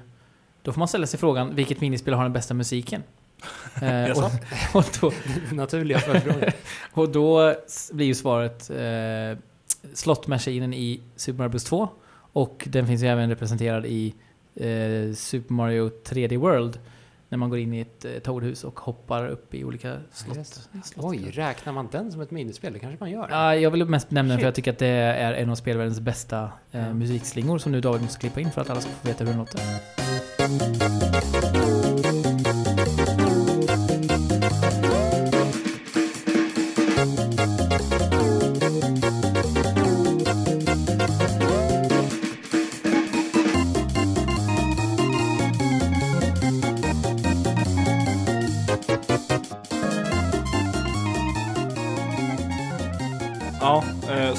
[0.62, 3.02] Då får man ställa sig frågan, vilket minispel har den bästa musiken?
[3.82, 4.30] Eh, och,
[4.74, 5.12] och, då,
[5.52, 6.52] Naturliga följdfrågor.
[6.92, 7.54] och då
[7.92, 9.38] blir ju svaret eh,
[9.94, 11.88] slottmaskinen i Super Mario Bros 2.
[12.32, 14.14] Och den finns ju även representerad i
[14.54, 16.78] eh, Super Mario 3D World.
[17.28, 20.36] När man går in i ett eh, Toadhus och hoppar upp i olika slott.
[20.36, 21.04] Just slott.
[21.04, 22.72] Oj, räknar man den som ett minispel?
[22.72, 23.28] Det kanske man gör?
[23.30, 26.00] Ja, jag vill mest nämna den för jag tycker att det är en av spelvärldens
[26.00, 26.94] bästa eh, Ja.
[26.94, 29.38] musikslingor som nu David måste klippa in för att alla ska få veta hur den
[29.38, 29.60] låter.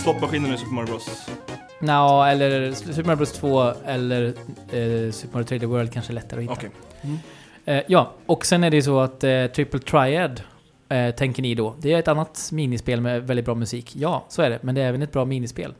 [0.07, 1.29] Slottmaskinen i Super Mario Bros.
[1.79, 6.39] Nå, eller Super Mario Bros 2 eller eh, Super Mario 3D World kanske är lättare
[6.39, 6.53] att hitta.
[6.53, 7.19] Okej.
[7.65, 10.41] Eh, ja, och sen är det ju så att eh, Triple Triad
[10.89, 11.75] eh, tänker ni då.
[11.79, 13.95] Det är ett annat minispel med väldigt bra musik.
[13.95, 14.59] Ja, så är det.
[14.61, 15.73] Men det är även ett bra minispel.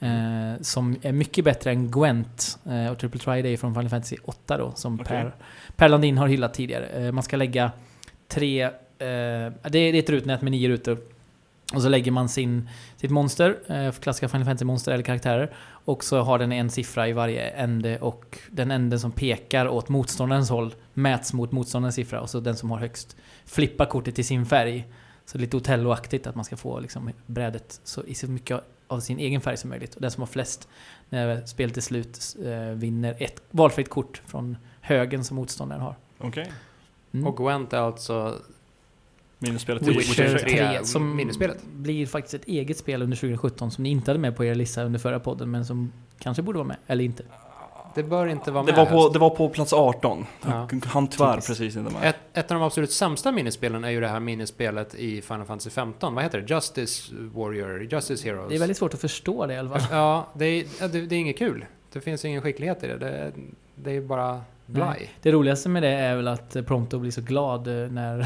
[0.00, 2.58] Eh, som är mycket bättre än Gwent.
[2.66, 5.06] Eh, och Triple Triad är ju från Final Fantasy 8 då, som Okej.
[5.06, 5.32] Per,
[5.76, 6.86] per Landin har hyllat tidigare.
[6.86, 7.70] Eh, man ska lägga
[8.28, 8.70] tre...
[8.98, 10.98] Det, är, det är ett rutnät med nio rutor.
[11.74, 15.54] Och så lägger man sin, sitt monster, eh, för klassiska Final Fantasy-monster eller karaktärer.
[15.68, 19.88] Och så har den en siffra i varje ände och den änden som pekar åt
[19.88, 24.24] motståndarens håll mäts mot motståndarens siffra och så den som har högst flippar kortet till
[24.24, 24.86] sin färg.
[25.24, 29.18] Så lite Otello-aktigt att man ska få liksom brädet så, i så mycket av sin
[29.18, 29.94] egen färg som möjligt.
[29.94, 30.68] Och den som har flest
[31.08, 35.96] när spelet är slut eh, vinner ett valfritt kort från högen som motståndaren har.
[36.18, 36.52] Okej.
[37.12, 37.26] Mm.
[37.26, 38.38] Och Gwent är alltså...
[39.38, 40.78] Minispelet The till Witcher Witcher 3.
[40.78, 40.84] 3.
[40.84, 41.64] som minispelet.
[41.72, 44.82] blir faktiskt ett eget spel under 2017 som ni inte hade med på er lista
[44.84, 47.22] under förra podden men som kanske borde vara med, eller inte.
[47.94, 48.90] Det bör inte vara Det med.
[48.90, 50.26] var, på, det var på plats 18.
[50.46, 50.68] Ja.
[50.84, 51.48] Han tyvärr Typiskt.
[51.48, 52.08] precis inte med.
[52.08, 55.70] Ett, ett av de absolut sämsta minispelen är ju det här minispelet i Final Fantasy
[55.70, 56.14] 15.
[56.14, 56.54] Vad heter det?
[56.54, 57.82] Justice Warrior?
[57.92, 58.48] Justice Heroes?
[58.48, 59.88] Det är väldigt svårt att förstå det i alla fall.
[59.90, 61.64] Ja, det är, det, det är inget kul.
[61.92, 62.96] Det finns ingen skicklighet i det.
[62.98, 63.32] Det,
[63.74, 65.10] det är bara blaj.
[65.22, 68.18] Det roligaste med det är väl att Prompto blir så glad eh, när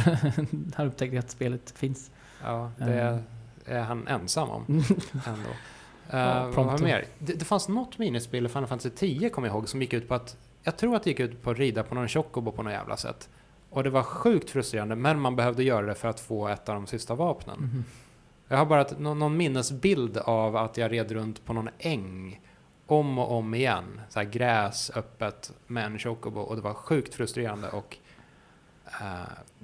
[0.74, 2.11] han upptäcker att spelet finns.
[2.44, 3.22] Ja, det
[3.66, 4.64] är han ensam om
[5.26, 5.50] ändå.
[6.14, 7.05] Uh, vad mer?
[7.18, 10.09] Det, det fanns något minispel i Final Fantasy 10 kommer jag ihåg som gick ut
[10.09, 12.62] på att jag tror att det gick ut på att rida på någon chocobo på
[12.62, 13.29] något jävla sätt.
[13.70, 16.74] Och det var sjukt frustrerande, men man behövde göra det för att få ett av
[16.74, 17.59] de sista vapnen.
[17.59, 17.85] Mhm.
[18.48, 22.40] Jag har bara ett, någon, någon minnesbild av att jag red runt på någon äng
[22.90, 24.00] om och om igen.
[24.09, 27.96] Så gräs öppet med en chocobo och det var sjukt frustrerande och
[28.87, 29.07] eh,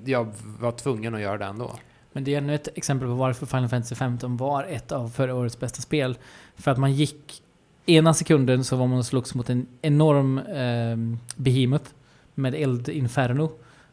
[0.05, 1.73] jag var tvungen att göra det ändå.
[2.13, 5.35] Men det är ännu ett exempel på varför Final Fantasy 15 var ett av förra
[5.35, 6.19] årets bästa spel.
[6.57, 7.43] För att man gick...
[7.89, 11.91] Ena sekunden så var man och slogs mot en enorm eh, behemoth
[12.35, 13.51] med eldinferno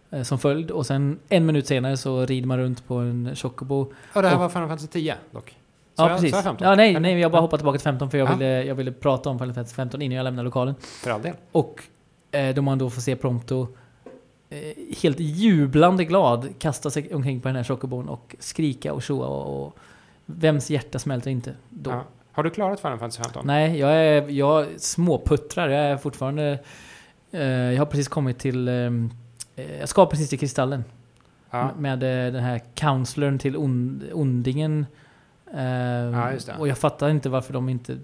[0.10, 0.72] eh, som följd.
[0.72, 3.94] Och sen en minut senare så rider man runt på en chocobo.
[4.14, 5.58] Och det här Och- var Final Fantasy 10 dock.
[5.96, 6.32] Sa Ja, jag, precis.
[6.36, 6.68] Jag 15?
[6.68, 8.34] Ja, nej, nej, jag bara hoppade tillbaka till 15 för jag, Ja.
[8.36, 10.76] ville, jag ville prata om Final Fantasy 15 innan jag lämnar lokalen.
[10.82, 11.34] För all del.
[11.52, 11.84] Och
[12.32, 13.68] eh, då man då får se Prompto
[14.50, 14.60] eh,
[15.02, 19.66] helt jublande glad kasta sig omkring på den här chocobon och skrika och tjoa och,
[19.68, 19.78] och
[20.26, 21.92] vems hjärta smälter inte då?
[21.92, 22.04] Ja.
[22.32, 23.48] Har du klarat Final Fantasy 15?
[23.48, 25.70] Nej, jag är jag småputtrar.
[25.70, 26.60] Jag är fortfarande...
[27.32, 28.68] Eh, jag har precis kommit till...
[28.68, 29.10] ehm,
[29.56, 30.84] Eh, jag ska precis till Kristallen.
[31.52, 31.70] Ja.
[31.78, 34.86] Med eh, den här counselorn till ond, ondingen.
[35.54, 35.62] Eh,
[36.20, 36.56] Ja, just det.
[36.60, 37.98] Och jag fattar inte varför de inte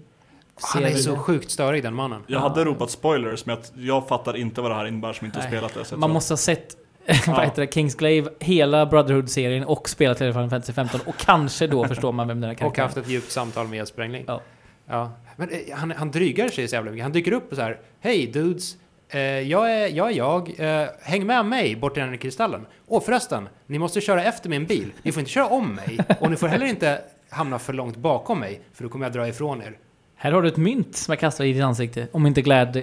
[0.74, 2.22] Han är så sjukt störig den mannen.
[2.26, 5.38] Jag hade ropat spoilers, men jag, jag fattar inte vad det här innebär som inte
[5.38, 5.68] har Nej.
[5.68, 5.96] spelat det.
[5.96, 6.76] Man måste ha sett
[7.26, 12.12] vad heter det, Kingsglaive, hela Brotherhood-serien och spelat Final Fantasy 15 och kanske då förstår
[12.12, 14.24] man vem den här Och karaktären haft ett djupt samtal med Jesper Engling.
[14.26, 14.40] Ja.
[14.86, 15.12] ja.
[15.36, 17.02] Men eh, han, han drygar sig så jävla mycket.
[17.02, 17.80] Han dyker upp och så här.
[18.00, 18.76] Hej dudes.
[19.08, 20.60] Eh, jag, är, jag är jag.
[20.60, 22.66] Eh, häng med mig bort till den här kristallen.
[22.86, 24.92] Och förresten, ni måste köra efter min bil.
[25.02, 25.98] Ni får inte köra om mig.
[26.20, 28.60] Och ni får heller inte hamna för långt bakom mig.
[28.72, 29.78] För då kommer jag dra ifrån er.
[30.14, 32.08] Här har du ett mynt som jag kastar i ditt ansikte.
[32.12, 32.82] Om inte Glad eh,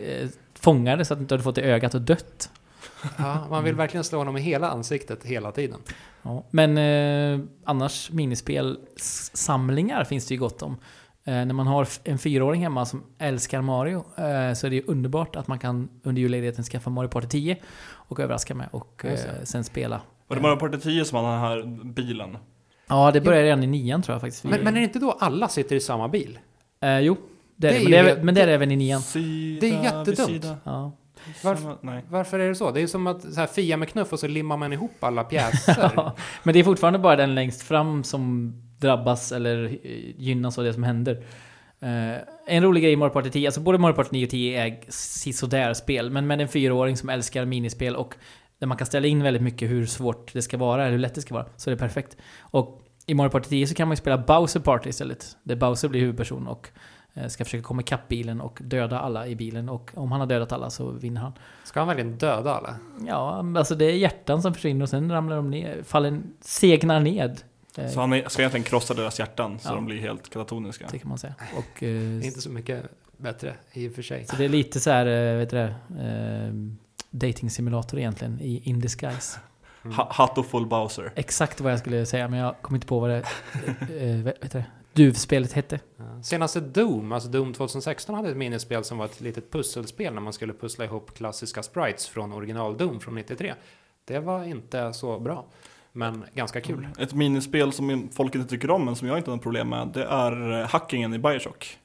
[0.59, 2.49] fångar det så att du inte hade fått det i ögat och dött.
[3.17, 5.79] Ja, man vill verkligen slå honom i hela ansiktet hela tiden.
[6.21, 6.43] Ja.
[6.51, 10.77] Men eh, annars minispelsamlingar finns det ju gott om.
[11.23, 14.83] Eh, när man har en fyraåring hemma som älskar Mario eh, så är det ju
[14.87, 19.19] underbart att man kan under julledigheten skaffa Mario Party 10 och överraska med och eh,
[19.43, 20.01] sen spela.
[20.27, 22.37] Var det Mario Party 10 som hade den här bilen?
[22.89, 24.43] Ja, det börjar redan i nian tror jag faktiskt.
[24.43, 26.39] Men, men är det inte då alla sitter i samma bil?
[26.81, 27.17] eh, jo,
[27.55, 27.97] det är Det det.
[27.97, 29.01] är Men det är, men det är det även i nian.
[29.01, 30.45] Sida Det är jättedumt.
[30.63, 30.91] Ja.
[31.43, 32.01] Varför-.
[32.09, 32.71] Varför är det så?
[32.71, 35.23] Det är som att så här, fia med knuff och så limmar man ihop alla
[35.29, 36.11] pjäser.
[36.43, 39.71] Men det är fortfarande bara den längst fram som drabbas eller eh,
[40.17, 41.23] gynnas av det som händer.
[41.79, 42.15] Eh,
[42.47, 44.79] en rolig grej i Mario Party 10, alltså både Mario Party 9 och 10 är
[44.87, 48.13] sisådär spel, men med en fyraåring som älskar minispel och
[48.59, 51.15] där man kan ställa in väldigt mycket hur svårt det ska vara, eller hur lätt
[51.15, 52.17] det ska vara, så är det perfekt.
[52.39, 55.87] Och i Mario Party 10 så kan man ju spela Bowser Party istället, där Bowser
[55.89, 56.69] blir huvudperson och
[57.13, 59.69] eh, ska försöka komma ikapp bilen och döda alla i bilen.
[59.69, 61.31] Och om han har dödat alla så vinner han.
[61.63, 62.75] Ska han verkligen döda alla?
[63.07, 67.41] Ja, alltså det är hjärtan som försvinner och sen ramlar de ner, faller, segnar ned.
[67.93, 69.75] Så han är, ska egentligen krossa deras hjärtan så Ja.
[69.75, 70.87] de blir helt katatoniska.
[70.91, 71.33] Det kan man säga.
[71.57, 72.83] Och, Det är eh, inte så mycket
[73.17, 74.25] bättre i och för sig.
[74.25, 75.75] så det är lite så här, eh, vet du det,
[77.19, 79.39] dating simulator egentligen i in disguise.
[79.83, 79.97] Mm.
[79.97, 81.11] Ha, Hatt och full Bowser.
[81.15, 83.23] Exakt vad jag skulle säga, men jag kommer inte på vad det,
[83.79, 85.79] eh, vet vet du det, duvspelet hette.
[86.23, 90.33] Senaste Doom, alltså Doom 2016 hade ett minispel som var ett litet pusselspel när man
[90.33, 93.53] skulle pussla ihop klassiska sprites från original Doom från 93.
[94.05, 95.45] Det var inte så bra,
[95.91, 96.87] men ganska kul.
[96.99, 99.87] Ett minispel som folk inte tycker om men som jag inte har något problem med
[99.87, 101.77] det är eh, hackingen i Bioshock.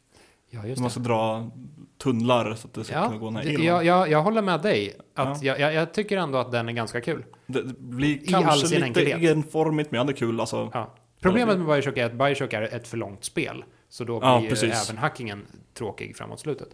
[0.54, 0.90] Ja, just Man det.
[0.90, 1.50] ska dra
[1.98, 3.64] tunnlar så att det ska Ja, kunna gå ilon.
[3.64, 4.94] jag, jag, jag håller med dig.
[5.14, 5.56] Att Ja.
[5.58, 7.24] jag, jag, tycker ändå att den är ganska kul.
[7.46, 9.36] Det det blir I all kanske sin lite enkelhet.
[9.36, 10.70] enformigt men det är kul alltså.
[10.74, 10.94] Ja.
[11.20, 13.64] Problemet med Bioshock är att Bioshock är ett för långt spel.
[13.88, 16.68] Så då blir Ja, ju även hackingen tråkig framåt slutet.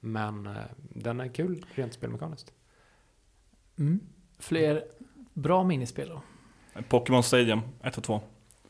[0.00, 2.52] Men eh, den är kul rent spelmekaniskt.
[3.78, 4.00] Mm.
[4.38, 4.82] Fler
[5.32, 6.22] bra minispel då?
[6.88, 8.20] Pokémon Stadium 1 och 2.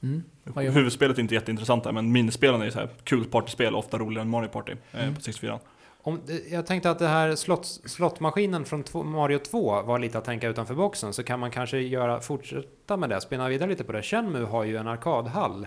[0.05, 0.73] Mm.
[0.75, 4.23] Huvudspelet är inte jätteintressant där men minispelen är ju så här kul partyspel, ofta roligare
[4.23, 5.14] än Mario Party eh, Mm.
[5.14, 5.59] på 64.
[6.03, 10.19] Om, eh, jag tänkte att det här slott, slottmaskinen från två, Mario 2 var lite
[10.19, 11.12] att tänka utanför boxen.
[11.12, 14.03] Så kan man kanske göra, fortsätta med det, spinna vidare lite på det.
[14.03, 15.67] Shenmue har ju en arkadhall.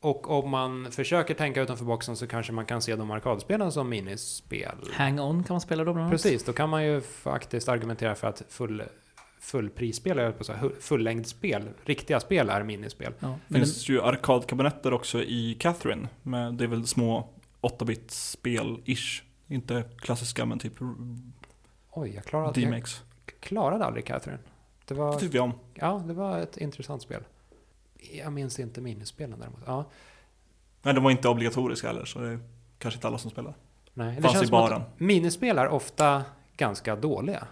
[0.00, 3.88] Och om man försöker tänka utanför boxen så kanske man kan se de arkadspelen som
[3.88, 4.76] minispel.
[4.92, 6.12] Hang-On kan man spela då bland annat.
[6.22, 8.82] Precis, då kan man ju faktiskt argumentera för att full,
[9.40, 13.12] fullprisspel, eller på så här, fullängdspel, riktiga spel är minispel.
[13.20, 16.08] Ja, Det finns ju arkadkabinetter också i Catherine.
[16.22, 17.28] Med, det är väl små
[17.60, 19.22] 8-bit-spel-ish.
[19.48, 20.72] Inte klassiska men typ
[21.90, 22.84] Oj, jag klarade, jag
[23.40, 24.38] klarade aldrig Catherine.
[24.86, 25.52] Det Det var, tyckte jag om.
[25.74, 27.22] ja, det var ett intressant spel.
[28.12, 29.60] Jag minns inte minispelen däremot.
[29.66, 29.84] Ja,
[30.82, 32.40] Men de var inte obligatoriska heller så det är
[32.78, 33.54] kanske inte alla som spelar.
[33.94, 34.16] nej.
[34.16, 34.82] Det Fanns känns i som baren.
[34.82, 36.24] att minispel är ofta
[36.56, 37.46] ganska dåliga.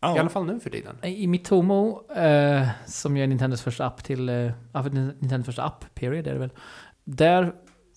[0.00, 0.16] Ja.
[0.16, 0.96] I alla fall nu för tiden.
[1.02, 4.28] I Mitomo, eh, som ju är Nintendos första app till...
[4.28, 4.52] Eh,
[4.92, 6.52] Nintendos första app, period är det väl.
[7.04, 7.52] Där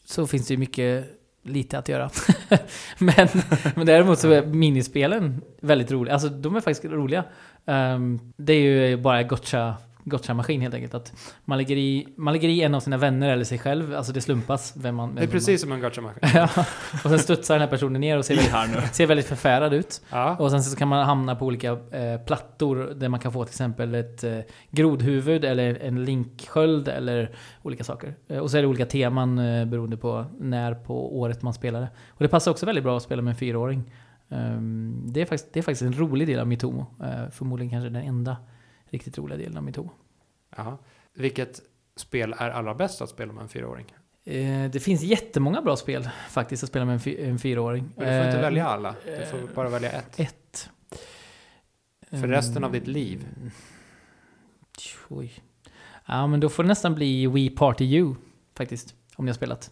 [0.06, 2.10] så finns det ju mycket lite att göra.
[2.98, 3.28] men,
[3.76, 6.14] men däremot så är minispelen väldigt roliga.
[6.14, 7.24] Alltså de är faktiskt roliga.
[7.66, 10.94] Ehm, det är ju bara gotcha gotcha-maskin helt enkelt.
[10.94, 11.14] Att
[11.46, 14.22] man lägger, i, man lägger i en av sina vänner eller sig själv, alltså det
[14.22, 15.16] slumpas vem man...
[15.16, 16.20] Det är vem precis som en gotcha-maskin.
[16.22, 16.66] Man, ja,
[17.04, 18.88] och sen studsar den här personen ner och ser väldigt, här nu.
[18.92, 20.02] ser väldigt förfärad ut.
[20.10, 20.36] Ja.
[20.40, 23.52] Och sen så kan man hamna på olika eh, plattor där man kan få till
[23.52, 24.38] exempel ett eh,
[24.72, 28.16] grodhuvud eller en linksköld eller olika saker.
[28.28, 31.82] Eh, och så är det olika teman eh, beroende på när på året man spelar
[31.82, 31.90] det.
[32.10, 33.84] Och det passar också väldigt bra att spela med en fyraåring.
[34.30, 36.86] Ehm, det, är faktiskt, det är faktiskt en rolig del av Mitomo.
[37.04, 38.38] Eh, förmodligen kanske den enda
[38.94, 39.92] riktigt roliga delen av Mitomo.
[40.58, 40.78] ja.
[41.16, 41.62] Vilket
[41.96, 43.86] spel är allra bäst att spela med en fyraåring?
[44.26, 47.84] Eh, det finns jättemånga bra spel faktiskt att spela med en, fy, en fyraåring.
[47.84, 48.96] Du får inte Eh, välja alla.
[49.06, 50.20] Du får eh, bara välja ett.
[50.20, 50.70] Ett.
[52.10, 53.26] För resten av ditt liv.
[53.38, 53.52] Mm.
[55.10, 55.34] Oj.
[56.06, 58.16] Ja, men då får det nästan bli We Party You,
[58.58, 58.96] faktiskt.
[59.16, 59.72] Om ni har spelat.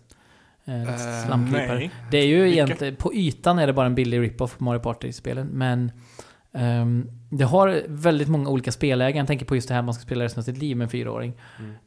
[1.26, 1.76] Slamklippare.
[1.76, 1.92] Nej.
[2.12, 2.54] Det är ju Vilka?
[2.56, 5.92] egentligen, på ytan är det bara en billig rip-off på Mario Party-spelen, men
[6.54, 9.18] ehm, det har väldigt många olika spellägen.
[9.18, 10.90] Jag tänker på just det här man ska spela resten av sitt liv med en
[10.90, 11.34] fyraåring.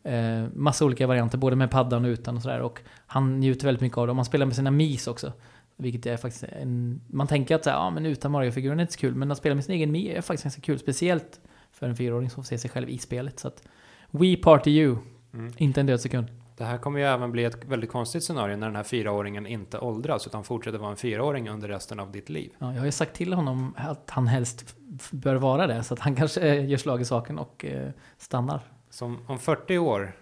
[0.02, 0.44] Mm.
[0.44, 2.60] Eh, massa olika varianter, både med paddan och utan och sådär.
[2.60, 4.10] Och han njuter väldigt mycket av det.
[4.10, 5.32] Och man spelar med sina mis också.
[5.76, 7.00] Vilket är faktiskt en...
[7.06, 9.14] Man tänker att så här, ja, men utan Mario-figuren är inte så kul.
[9.14, 10.78] Men att spela med sin egen Mi är faktiskt ganska kul.
[10.78, 11.40] Speciellt
[11.72, 13.38] för en fyraåring som får se sig själv i spelet.
[13.38, 13.62] Så att
[14.10, 14.96] We Party You,
[15.34, 15.52] Mm.
[15.56, 16.26] inte en död sekund.
[16.56, 19.78] Det här kommer ju även bli ett väldigt konstigt scenario när den här fyraåringen inte
[19.78, 22.52] åldras utan fortsätter vara en fyraåring under resten av ditt liv.
[22.58, 24.76] Ja, jag har ju sagt till honom att han helst
[25.10, 25.82] bör vara det.
[25.82, 28.60] Så att han kanske gör slag i saken och eh, stannar.
[28.90, 30.16] Som om 40 år,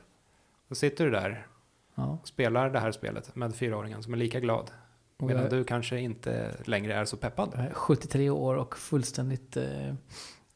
[0.68, 1.46] då sitter du där
[1.94, 2.18] Ja.
[2.22, 4.70] och spelar det här spelet med fyraåringen som är lika glad.
[5.18, 7.52] Medan jag, du kanske inte längre är så peppad.
[7.56, 9.94] jag är 73 år och fullständigt eh,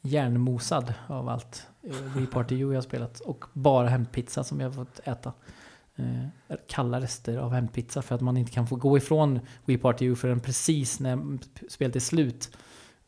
[0.02, 3.20] hjärnmosad av allt eh, We Party You jag har spelat.
[3.20, 5.32] Och bara hämtpizza som jag fått äta.
[5.96, 10.04] Eh, kalla rester av hempizza för att man inte kan få gå ifrån We Party
[10.04, 12.56] You förrän precis när spelet är slut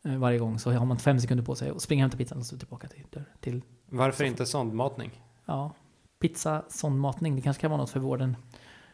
[0.04, 2.38] eh, varje gång så har man fem sekunder på sig att springa och hämta pizzan
[2.38, 3.04] och så tillbaka till,
[3.40, 5.22] till Varför inte sondmatning?
[5.44, 5.72] ja,
[6.20, 7.36] pizza, sondmatning.
[7.36, 8.36] Det kanske kan vara något för vården.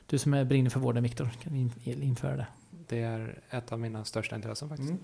[0.07, 2.47] Du som är brinner för vården Viktor, kan vi in- införa det?
[2.89, 4.91] Det är ett av mina största intressen faktiskt.
[4.91, 5.03] Mm.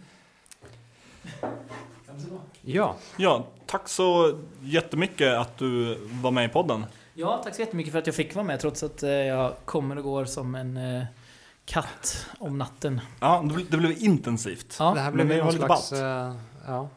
[2.63, 6.85] Ja, Ja, tack så jättemycket att du var med i podden.
[7.15, 9.99] Ja, tack så jättemycket för att jag fick vara med trots att eh, jag kommer
[9.99, 11.05] och går som en eh,
[11.65, 13.01] katt om natten.
[13.21, 14.77] Ja, det blev, intensivt.
[14.79, 16.35] Ja, det här men blev det ju var någon lite slags eh,
[16.67, 16.89] ja,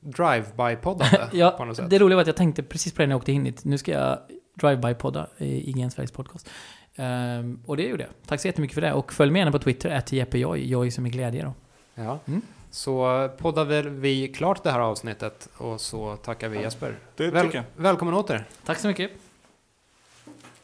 [0.00, 1.90] drive-by-poddande Ja, på något sätt.
[1.90, 3.64] det roliga var att jag tänkte precis på det när jag åkte in hit.
[3.64, 4.18] Nu ska jag
[4.54, 6.50] drive-by-podda i IGN Sveriges podcast.
[6.96, 8.12] Ehm, och det gjorde jag.
[8.26, 8.92] Tack så jättemycket för det.
[8.92, 11.52] Och följ med gärna på Twitter, att jeppejoj, joj som är glädje då.
[11.94, 12.18] Ja.
[12.26, 12.42] Mm.
[12.70, 16.98] Så poddar väl vi klart det här avsnittet och så tackar vi Jesper.
[17.16, 18.44] Det Väl, välkommen åter.
[18.64, 19.10] Tack så mycket.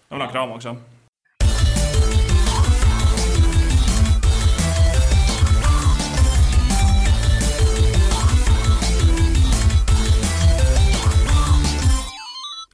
[0.09, 0.77] Jag vill ha kram också.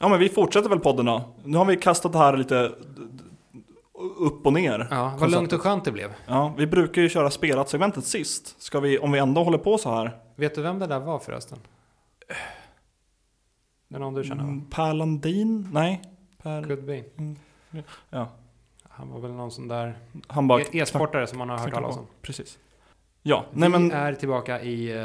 [0.00, 1.34] Ja men vi fortsätter väl podden då.
[1.44, 2.72] Nu har vi kastat det här lite
[4.18, 4.88] upp och ner.
[4.90, 5.30] Ja, vad Konceptet.
[5.32, 6.10] lugnt och skönt det blev.
[6.26, 8.62] Ja, vi brukar ju köra spelat-segmentet sist.
[8.62, 10.16] Ska vi, om vi ändå håller på så här.
[10.36, 11.58] Vet du vem det där var förresten?
[13.88, 14.42] Det är någon du känner?
[14.42, 15.68] Mm, Per Landin?
[15.72, 16.02] Nej.
[16.42, 16.62] Per...
[16.62, 17.02] Could be.
[18.10, 18.28] Ja.
[18.88, 20.60] Han var väl någon sån där Han bara...
[20.62, 22.06] e- e-sportare som man har hört talas om.
[22.22, 22.58] Precis.
[23.22, 23.92] Ja, nej vi men...
[23.92, 24.98] är tillbaka i, eh,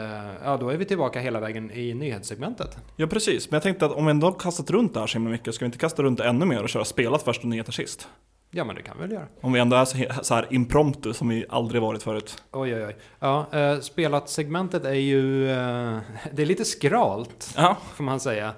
[0.44, 2.78] ja då är vi tillbaka hela vägen i nyhetssegmentet.
[2.96, 5.18] Ja precis, men jag tänkte att om vi ändå har kastat runt det här så
[5.18, 7.48] himla mycket, ska vi inte kasta runt det ännu mer och köra spelat först och
[7.50, 8.08] nyheter sist?
[8.52, 9.26] Ja men det kan vi väl göra.
[9.42, 12.44] Om vi ändå är så, he- så här impromptu som vi aldrig varit förut.
[12.52, 12.96] Oj oj oj.
[13.20, 15.98] Ja, eh, spelat segmentet är ju, eh,
[16.34, 18.54] det är lite skralt Ja, får man säga.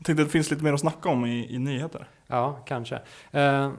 [0.00, 2.08] Jag tänkte att det finns lite mer att snacka om i, i nyheter.
[2.26, 3.00] Ja, kanske.
[3.30, 3.72] Eh,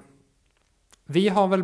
[1.06, 1.64] vi har väl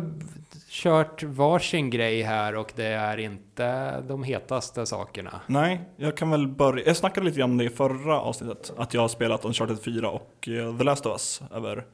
[0.68, 5.40] kört varsin grej här och det är inte de hetaste sakerna.
[5.46, 6.86] Nej, jag kan väl börja.
[6.86, 8.72] Jag snackade lite grann om det i förra avsnittet.
[8.76, 11.84] Att jag har spelat Uncharted 4 och eh, The Last of Us över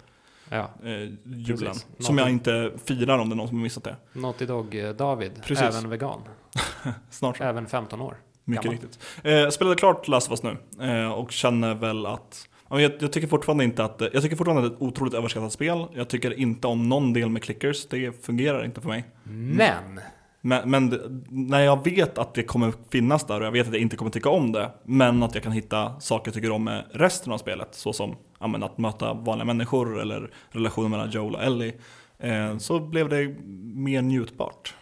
[0.49, 0.91] Ja, eh,
[1.25, 1.73] julen.
[1.73, 1.87] Precis.
[1.99, 3.97] Som jag inte firar om det är någon som har missat det.
[4.13, 6.21] Naughty Dog eh, även vegan,
[7.11, 8.17] Snart även 15 år.
[8.45, 8.81] Mycket gammal.
[8.81, 8.99] riktigt.
[9.23, 10.43] Eh, spelade klart Last of Us
[10.79, 12.49] nu eh, och känner väl att
[12.81, 15.53] jag, jag tycker fortfarande inte att jag tycker fortfarande att det är ett otroligt överskattat
[15.53, 15.87] spel.
[15.95, 17.89] Jag tycker inte om någon del med clickers.
[17.89, 19.05] Det fungerar inte för mig.
[19.25, 20.01] Men,
[20.41, 23.83] Men, men när jag vet att det kommer finnas där och jag vet att jag
[23.83, 26.85] inte kommer tycka om det, men att jag kan hitta saker jag tycker om med
[26.91, 31.43] resten av spelet, såsom ja, men att möta vanliga människor eller relationen mellan Joel och
[31.43, 31.75] Ellie,
[32.19, 33.37] eh, så blev det
[33.75, 34.75] mer njutbart.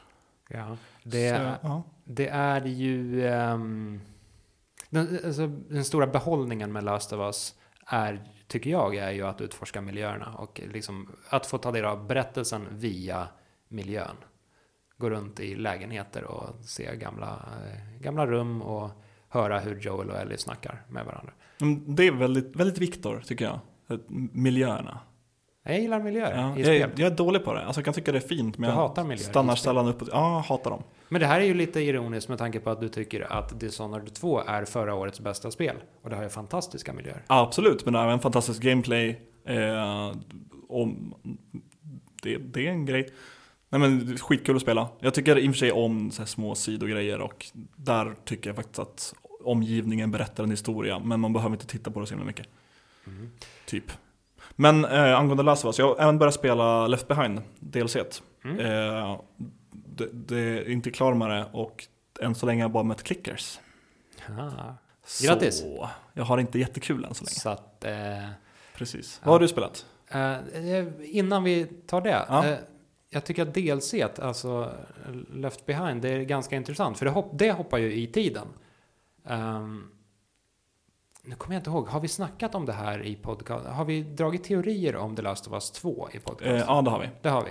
[0.49, 1.83] ja, det, så, ja.
[2.05, 3.27] det är ju...
[3.27, 4.01] ehm,
[4.91, 7.55] den, alltså, den stora behållningen med Last of Us
[7.87, 12.07] är, tycker jag, är ju att utforska miljöerna och liksom att få ta del av
[12.07, 13.29] berättelsen via
[13.69, 14.17] miljön.
[14.99, 17.27] Gå runt i lägenheter och se gamla,
[17.67, 18.91] eh, gamla rum och
[19.29, 21.33] höra hur Joel och Ellie snackar med varandra.
[21.59, 23.59] Men Det är väldigt, väldigt Viktor, tycker jag.
[24.33, 24.99] Miljöerna.
[25.63, 26.81] Jag gillar miljöer Ja, i spel.
[26.81, 27.65] jag, jag är dålig på det.
[27.65, 30.03] Alltså, jag kan tycka det är fint, men Du jag hatar miljöer stannar sällan upp
[30.03, 30.09] och...
[30.13, 30.83] Ja, jag hatar dem.
[31.13, 34.15] Men det här är ju lite ironiskt med tanke på att du tycker att Dishonored
[34.15, 35.77] 2 är förra årets bästa spel.
[36.03, 37.25] Och det har ju fantastiska miljöer.
[37.29, 39.21] Ja, absolut, men även fantastisk gameplay.
[39.45, 40.13] Eh,
[40.69, 40.89] och
[42.23, 43.09] det, det är en grej.
[43.69, 44.89] Nej men skitkul att spela.
[45.01, 47.47] Jag tycker i och för sig om så här små sidogrejer och
[47.77, 50.99] där tycker jag faktiskt att omgivningen berättar en historia.
[50.99, 52.47] Men man behöver inte titta på det så himla mycket.
[53.07, 53.31] Mm.
[53.67, 53.93] Typ.
[54.57, 57.97] Men eh, angående Last of Us, jag har även börjat spela Left Behind, DLC.
[58.45, 58.59] Mm.
[58.59, 59.21] Eh,
[59.97, 61.87] det, det är inte klar med det och
[62.21, 63.61] än så länge har jag bara mött clickers.
[64.39, 64.51] Ah.
[65.07, 65.65] Så Grattis.
[66.13, 67.35] jag har inte jättekul än så länge.
[67.35, 67.85] Så att...
[67.85, 68.29] Eh,
[68.75, 69.21] Precis.
[69.23, 69.27] Ja.
[69.27, 69.87] Vad har du spelat?
[70.09, 70.37] eh,
[71.03, 72.25] innan vi tar det.
[72.29, 72.47] Ja.
[72.47, 72.59] Eh,
[73.11, 74.73] jag tycker att DLC, alltså
[75.33, 76.99] Left Behind, det är ganska intressant.
[76.99, 78.47] För det, hopp, det hoppar ju i tiden.
[79.27, 79.89] Ehm,
[81.23, 83.67] nu kommer jag inte ihåg, har vi snackat om det här i podcast?
[83.67, 86.51] Har vi dragit teorier om The Last of Us 2 i podcast?
[86.51, 87.09] Eh, ja, det har vi.
[87.23, 87.51] Det har vi.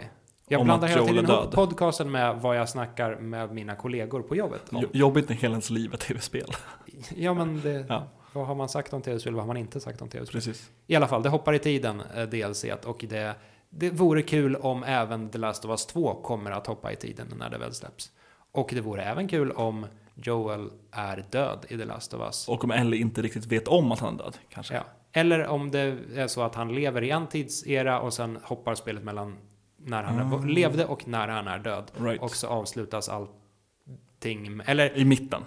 [0.52, 4.36] Jag Om blandar hela tiden ihop podcasten med vad jag snackar med mina kollegor på
[4.36, 4.80] jobbet om.
[4.82, 6.47] Jo- Jobbigt när hela ens liv är tv-spel.
[7.16, 8.04] Ja, men det, Ja.
[8.34, 9.34] vad har man sagt om tv-spel?
[9.34, 10.34] Vad har man inte sagt om tv-spel?
[10.41, 10.72] Precis.
[10.88, 13.36] I alla fall, det hoppar i tiden, eh, DLC, och det,
[13.70, 17.28] det vore kul om även The Last of Us 2 kommer att hoppa i tiden
[17.39, 18.12] när det väl släpps.
[18.52, 19.86] Och det vore även kul om
[20.16, 22.47] Joel är död i The Last of Us.
[22.49, 24.74] Och om Ellie inte riktigt vet om att han är död, kanske.
[24.74, 24.82] Ja.
[25.14, 29.04] Eller om det är så att han lever i en tidsera och sen hoppar spelet
[29.04, 29.38] mellan
[29.86, 30.38] när han Ah.
[30.45, 31.91] levde och när han är död.
[31.99, 32.21] Right.
[32.21, 35.41] Och så avslutas allting, eller I mitten.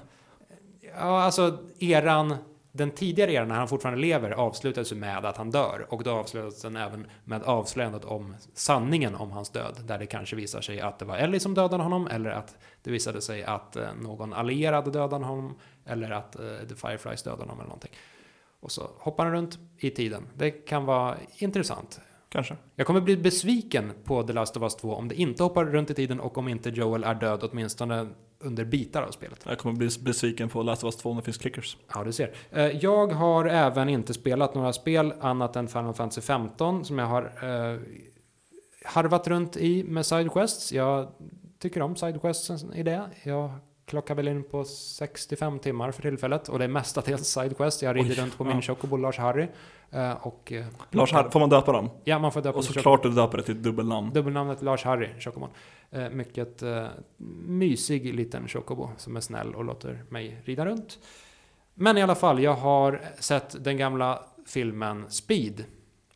[0.96, 2.36] ja, alltså eran
[2.72, 6.10] den tidigare eran när han fortfarande lever avslutades ju med att han dör och då
[6.10, 10.80] avslutades den även med avslöjandet om sanningen om hans död där det kanske visar sig
[10.80, 14.32] att det var Ellie som dödade honom eller att det visade sig att eh, någon
[14.32, 15.54] allierad dödade honom
[15.86, 17.92] eller att eh, The Fireflies dödade honom eller någonting.
[18.60, 20.26] Och så hoppar han runt i tiden.
[20.34, 22.00] Det kan vara intressant.
[22.34, 22.56] Kanske.
[22.76, 25.90] Jag kommer bli besviken på The Last of Us 2 om det inte hoppar runt
[25.90, 28.06] i tiden och om inte Joel är död åtminstone
[28.38, 29.40] under bitar av spelet.
[29.48, 31.76] Jag kommer bli besviken på Last of Us 2 när det finns clickers.
[31.94, 32.34] Ja, du ser.
[32.50, 37.06] Eh, Jag har även inte spelat några spel annat än Final Fantasy 15 som jag
[37.06, 37.80] har eh,
[38.84, 40.72] harvat runt i med sidequests.
[40.72, 41.08] Jag
[41.58, 43.02] tycker om sidequests i det.
[43.24, 43.50] Jag
[43.86, 47.82] klockar väl in på 65 timmar för tillfället och det är mestadels sidequest.
[47.82, 49.48] Jag rider runt på min Chocobo Lars-Harry.
[49.90, 51.90] eh, Och, eh, Lars, Har- får man döpa dem?
[52.04, 54.10] Ja, man får döpa Och såklart du döper det till dubbelnamn.
[54.12, 55.50] Dubbelnamnet Lars-Harry, Chocomon.
[55.90, 56.86] Eh, mycket eh,
[57.46, 60.98] mysig liten Chocobo som är snäll och låter mig rida runt.
[61.74, 65.64] Men i alla fall, jag har sett den gamla filmen Speed.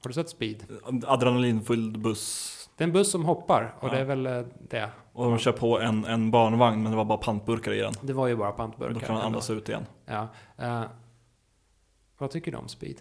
[0.02, 0.64] Har du sett Speed?
[1.06, 2.54] Adrenalinfylld buss.
[2.76, 3.92] Det är en buss som hoppar och Ja.
[3.92, 4.40] det är väl eh,
[4.70, 4.90] det.
[5.18, 7.94] Och de kör på en, en barnvagn men det var bara pantburkar i den.
[8.02, 9.00] Det var ju bara Då pantburkar.
[9.00, 9.26] kan man ändå.
[9.26, 9.86] andas ut igen.
[10.06, 10.28] Ja.
[10.58, 10.82] Eh,
[12.18, 12.96] vad tycker du om Speed?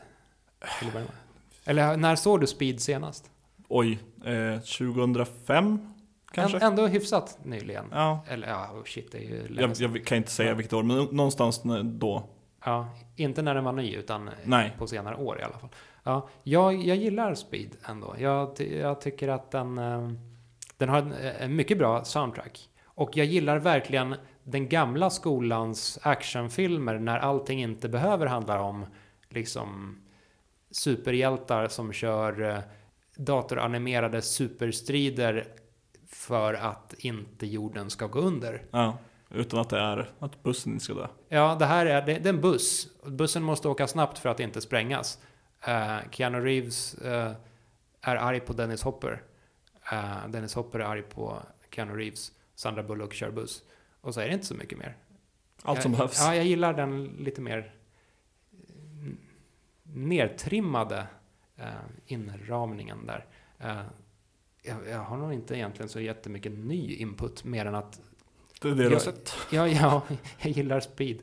[1.66, 3.32] Eller när såg du Speed senast?
[3.68, 5.80] Oj, eh, 2005
[6.32, 6.58] kanske?
[6.58, 7.86] Än- Ändå hyfsat nyligen.
[7.92, 10.84] Ja, Eller ja, oh shit, det är ju jag, jag kan inte säga vilket år,
[10.84, 12.24] men någonstans då.
[12.66, 14.76] Ja, inte när den var ny, utan Nej.
[14.78, 15.70] på senare år i alla fall.
[16.04, 18.16] Ja, jag, jag gillar Speed ändå.
[18.20, 20.10] Jag, jag tycker att den, eh,
[20.78, 22.70] den har en, en mycket bra soundtrack.
[22.86, 28.86] Och jag gillar verkligen den gamla skolans actionfilmer när allting inte behöver handla om
[29.30, 29.98] liksom
[30.72, 32.60] superhjältar som kör eh,
[33.16, 35.48] datoranimerade superstrider
[36.08, 38.64] för att inte jorden ska gå under.
[38.72, 38.98] Ja,
[39.30, 41.08] utan att det är att bussen ska dö.
[41.30, 42.88] Ja, det här är, det, det är en buss.
[43.06, 45.20] Bussen måste åka snabbt för att inte sprängas.
[45.68, 47.32] Uh, Keanu Reeves eh,
[48.02, 49.24] är arg på Dennis Hopper.
[49.92, 52.32] Eh, Dennis Hopper är arg på Keanu Reeves.
[52.56, 53.64] Sandra Bullock kör buss.
[54.02, 54.98] Och så är det inte så mycket mer.
[55.64, 56.20] Allt som jag, behövs.
[56.20, 57.74] Ja, jag gillar den lite mer
[58.52, 59.14] eh,
[59.84, 61.08] nertrimmade
[61.56, 61.66] eh,
[62.06, 63.26] inramningen där.
[63.60, 63.82] Eh,
[64.64, 68.02] jag, jag har nog inte egentligen så jättemycket ny input mer än att
[68.62, 69.34] Det är det du har jag- sett.
[69.52, 70.02] ja, ja,
[70.42, 71.20] jag gillar speed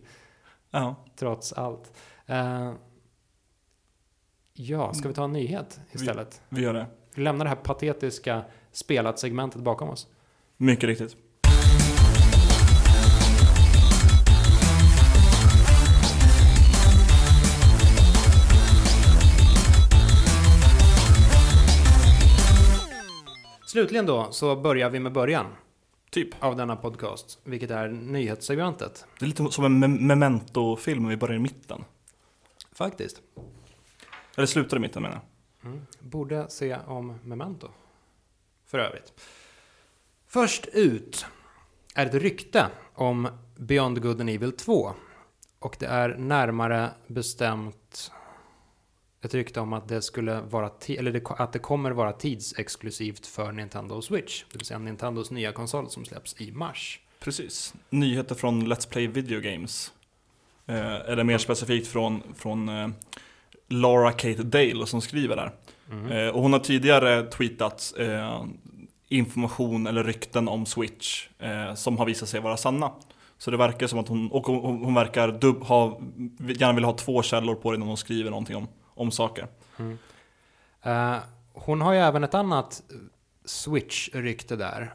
[0.71, 0.97] Ja.
[1.17, 1.93] trots allt.
[2.27, 2.73] Eh,
[4.53, 6.43] ja, ska vi ta en nyhet istället?
[6.49, 6.87] Vi gör det.
[7.15, 8.43] Vi lämnar det här patetiska
[8.73, 10.07] spelat-segmentet bakom oss.
[10.57, 11.17] Mycket riktigt.
[23.67, 25.47] Slutligen då så börjar vi med början
[26.11, 26.29] Typ.
[26.45, 29.07] av denna podcast, vilket är nyhetssegmentet.
[29.19, 31.85] Det är lite som en me- memento-film, vi börjar i mitten.
[32.73, 33.21] Faktiskt.
[34.37, 35.34] Eller slutar i mitten menar jag.
[35.65, 35.87] Mm.
[36.01, 37.69] Borde se om Memento.
[38.67, 39.13] För övrigt.
[40.27, 41.27] Först ut
[41.95, 44.93] är ett rykte om Beyond Good and Evil 2.
[45.59, 48.13] Och det är närmare bestämt
[49.23, 53.53] ett rykte om att det skulle vara eller det, att det kommer vara tidsexklusivt för
[53.53, 54.45] Nintendo Switch.
[54.53, 57.01] Det vill säga Nintendos nya konsol som släpps i mars.
[57.21, 57.75] Precis.
[57.91, 59.93] Nyheter från Let's Play Video Games.
[60.67, 62.89] Eh, eller mer specifikt från, från eh,
[63.69, 65.53] Laura Kate Dale som skriver där.
[65.91, 66.13] Mm.
[66.13, 68.45] Eh, och hon har tidigare tweetat eh,
[69.09, 72.93] information eller rykten om Switch eh, som har visat sig vara sanna.
[73.39, 76.01] Så det verkar som att hon, och hon, verkar dub, ha,
[76.39, 79.47] gärna vill ha två källor på det innan hon skriver någonting om, om saker.
[79.77, 79.99] Mm.
[80.83, 81.17] Eh,
[81.53, 82.83] hon har ju även ett annat
[83.45, 84.95] Switch-rykte där.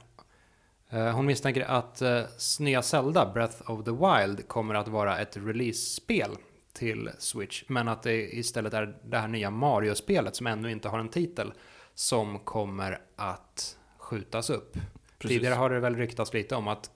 [0.90, 2.22] Eh, hon misstänker att uh,
[2.60, 6.32] nya Zelda, Breath of the Wild, kommer att vara ett release-spel
[6.80, 7.64] till Switch.
[7.68, 11.54] Men att det istället är det här nya Mario-spelet som ännu inte har en titel
[11.94, 14.74] som kommer att skjutas upp.
[15.20, 15.38] Precis.
[15.38, 16.92] Tidigare har det väl ryktats lite om att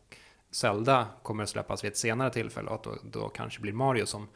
[0.51, 4.05] Zelda kommer att släppas vid ett senare tillfälle och att då, då kanske blir Mario
[4.05, 4.27] som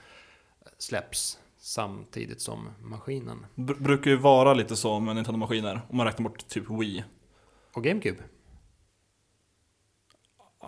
[0.77, 3.45] släpps samtidigt som maskinen.
[3.55, 7.03] Br- brukar ju vara lite så med Nintendo-maskiner, om man räknar bort typ Wii.
[7.73, 8.23] Och GameCube.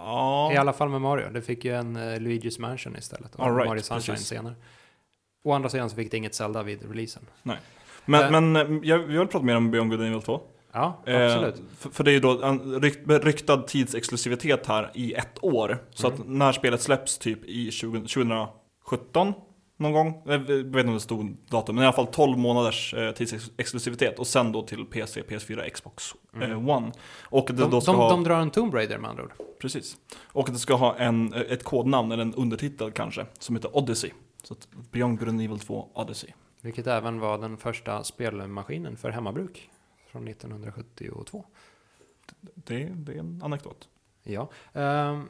[0.05, 1.29] Ja, I alla fall med Mario.
[1.29, 3.35] Det fick ju en uh, Luigi's Mansion istället.
[3.35, 4.27] Och right, Mario Sunshine precis.
[4.27, 4.55] senare.
[5.43, 7.23] Å andra sidan så fick det inget Zelda vid releasen.
[8.05, 8.41] men, Eh.
[8.41, 10.41] men eh, jag, vi vill prata mer om Beyond Good and Evil 2.
[10.71, 11.61] Ja, Eh, absolut.
[11.77, 15.77] för, för det är ju då en rykt, ryktad tidsexklusivitet här i ett år.
[15.91, 16.21] Så Mm.
[16.21, 19.33] att när spelet släpps typ i 20, 2017
[19.79, 22.93] någon gång, jag vet inte om det stod datum, men i alla fall 12 månaders
[22.93, 26.51] eh, tidsexklusivitet och sen då till PC, PS4, Xbox Mm.
[26.51, 26.91] eh, One.
[27.23, 29.33] Och det De, då ska de, ha, de drar en Tomb Raider med andra ord.
[29.61, 29.97] precis.
[30.21, 34.11] Och att det ska ha en, ett kodnamn eller en undertitel kanske, som heter Odyssey.
[34.43, 36.29] Så att Beyond Good and Evil 2 Odyssey.
[36.61, 39.69] Vilket även var den första spelmaskinen för hemmabruk
[40.11, 41.45] från 1972.
[42.55, 43.87] Det, det är en anekdot.
[44.23, 44.49] Ja.
[44.73, 45.29] Ehm,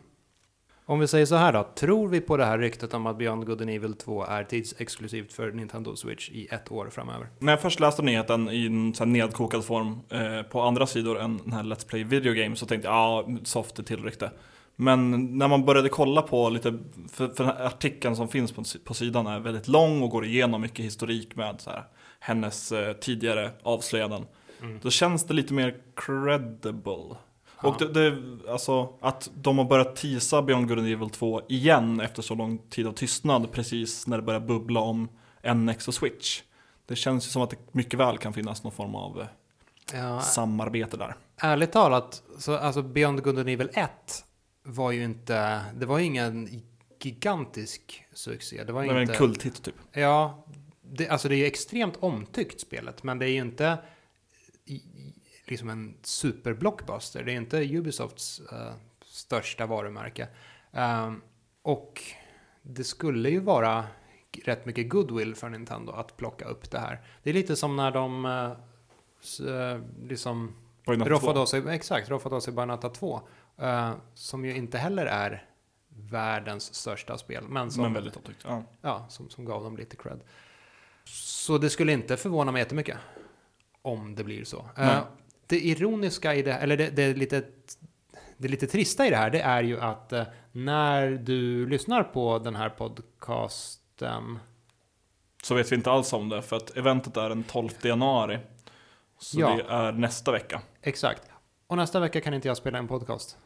[0.90, 3.46] om vi säger så här då, tror vi på det här ryktet om att Beyond
[3.46, 7.28] Good and Evil 2 är tidsexklusivt för Nintendo Switch i ett år framöver?
[7.40, 11.38] När jag först läste nyheten i en så nedkokad form eh, på andra sidor än
[11.38, 14.32] den här Let's Play Video Game så tänkte jag ja, soft är till rykte.
[14.76, 16.80] Men när man började kolla på lite,
[17.12, 20.26] för, för den här artikeln som finns på, på sidan är väldigt lång och går
[20.26, 21.84] igenom mycket historik med så här,
[22.20, 24.26] hennes eh, tidigare avslöjanden.
[24.62, 24.80] Mm.
[24.82, 27.16] Då känns det lite mer credible.
[27.64, 28.18] Och det, det,
[28.51, 32.57] alltså att de har börjat teasa Beyond Good and Evil 2 igen efter så lång
[32.57, 35.10] tid av tystnad precis när det börjar bubbla om
[35.55, 36.41] NX och Switch.
[36.86, 39.28] Det känns ju som att det mycket väl kan finnas någon form av eh,
[39.93, 41.16] Ja, samarbete där.
[41.38, 43.89] ärligt talat, så alltså Beyond Good and Evil 1
[44.64, 46.62] var ju inte, det var ju ingen
[47.01, 48.64] gigantisk succé.
[48.64, 49.14] Det var Det är inte...
[49.14, 49.76] en kulthit typ.
[49.91, 50.45] Ja,
[50.82, 53.78] det, alltså det är ju extremt omtyckt spelet, men det är ju inte
[55.50, 57.24] liksom en superblockbuster.
[57.24, 58.74] Det är inte Ubisofts eh,
[59.06, 60.28] största varumärke.
[60.72, 61.22] Ehm,
[61.62, 62.02] och
[62.62, 63.86] det skulle ju vara
[64.45, 67.02] rätt mycket goodwill för Nintendo att plocka upp det här.
[67.24, 70.56] Det är lite som när de eh, liksom
[70.88, 71.41] roffade 2.
[71.41, 73.22] av sig, exakt, roffade av sig Bayonetta 2.
[73.58, 75.45] eh, som ju inte heller är
[75.89, 78.45] världens största spel, men som Men väldigt omtyckt.
[78.47, 78.64] Ja.
[78.82, 80.20] ja, som, som gav dem lite cred.
[81.04, 82.97] Så det skulle inte förvåna mig jättemycket
[83.82, 84.70] om det blir så.
[84.78, 85.02] Nej.
[85.50, 87.43] Det ironiska i det, eller det, det, är lite,
[88.38, 92.39] det lite trista i det här, det är ju att eh, när du lyssnar på
[92.39, 94.39] den här podcasten,
[95.43, 98.39] Så vet vi inte alls om det för att eventet är den 12 januari.
[99.20, 99.56] Så Ja.
[99.56, 100.62] det är nästa vecka.
[100.82, 101.24] exakt,
[101.68, 103.38] och nästa vecka kan inte jag spela en podcast.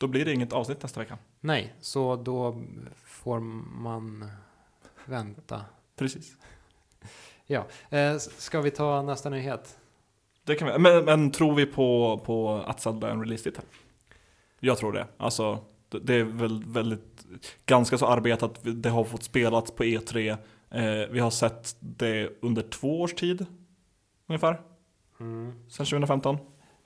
[0.00, 1.18] Då blir det inget avsnitt nästa vecka.
[1.40, 2.62] Nej, så då
[3.04, 4.30] får man
[5.04, 5.64] vänta.
[5.96, 6.36] Precis.
[7.46, 9.77] Ja, eh, ska vi ta nästa nyhet?
[10.48, 10.78] Det kan vi.
[10.78, 13.64] Men, men tror vi på, på att Zelda är en release titel?
[14.60, 15.06] Jag tror det.
[15.16, 17.26] Alltså, det, det är väl väldigt,
[17.66, 18.60] ganska så arbetat.
[18.62, 20.36] Det har fått spelats på E3.
[20.70, 23.46] Eh, vi har sett det under två års tid.
[24.26, 24.60] Ungefär.
[25.20, 25.52] Mm.
[25.68, 26.36] Sen 2015.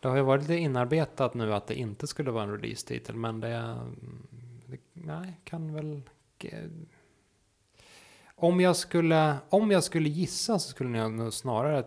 [0.00, 3.40] Det har ju varit lite inarbetat nu att det inte skulle vara en release-titel, men
[3.40, 3.76] det,
[4.66, 6.02] det nej, kan väl...
[8.34, 11.84] Om jag, skulle, om jag skulle gissa så skulle jag nog snarare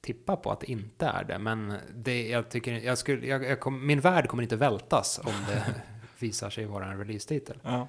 [0.00, 3.60] tippa på att det inte är det, men det, jag tycker, jag skulle, jag, jag
[3.60, 5.82] kom, min värld kommer inte vältas om det
[6.18, 7.58] visar sig vara en release-titel.
[7.62, 7.88] Ja.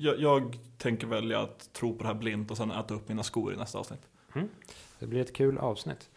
[0.00, 3.22] Jag, jag tänker välja att tro på det här blint och sen äta upp mina
[3.22, 4.08] skor i nästa avsnitt.
[4.98, 6.10] Det blir ett kul avsnitt.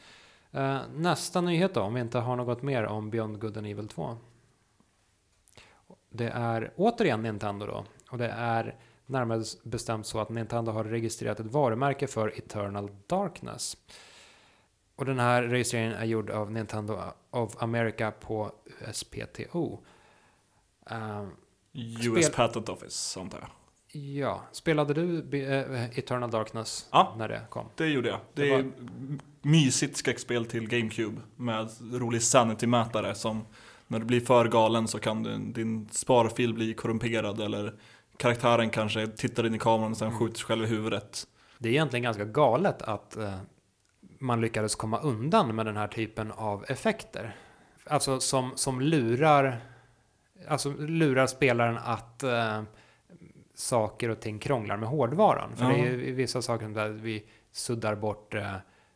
[0.51, 3.87] Eh, nästa nyhet då, om vi inte har något mer om Beyond Good and Evil
[3.87, 4.17] 2.
[6.09, 7.85] Det är återigen Nintendo då.
[8.09, 13.77] Och det är närmare bestämt så att Nintendo har registrerat ett varumärke för Eternal Darkness.
[14.97, 16.99] Och den här registreringen är gjord av Nintendo
[17.31, 18.51] of America på
[18.89, 19.79] USPTO.
[20.89, 21.25] Eh,
[22.07, 23.49] US Patent Office, antar jag.
[24.01, 27.15] ja, spelade du eh, Eternal Darkness Ja.
[27.17, 27.65] när det kom?
[27.75, 28.19] Det gjorde jag.
[28.33, 28.71] Det Det är
[29.41, 33.45] mysigt skräckspel till GameCube med rolig sanity-mätare som
[33.87, 37.73] när du blir för galen så kan du, din sparfil bli korrumperad eller
[38.17, 40.19] karaktären kanske tittar in i kameran och sen Mm.
[40.19, 41.27] skjuter sig själv i huvudet.
[41.57, 43.33] Det är egentligen ganska galet att eh,
[44.19, 47.35] man lyckades komma undan med den här typen av effekter.
[47.85, 49.59] Alltså som, som lurar,
[50.47, 52.61] alltså lurar spelaren att eh,
[53.53, 55.55] saker och ting krånglar med hårdvaran.
[55.55, 55.69] För Ja.
[55.69, 58.53] det är ju vissa saker där vi suddar bort eh,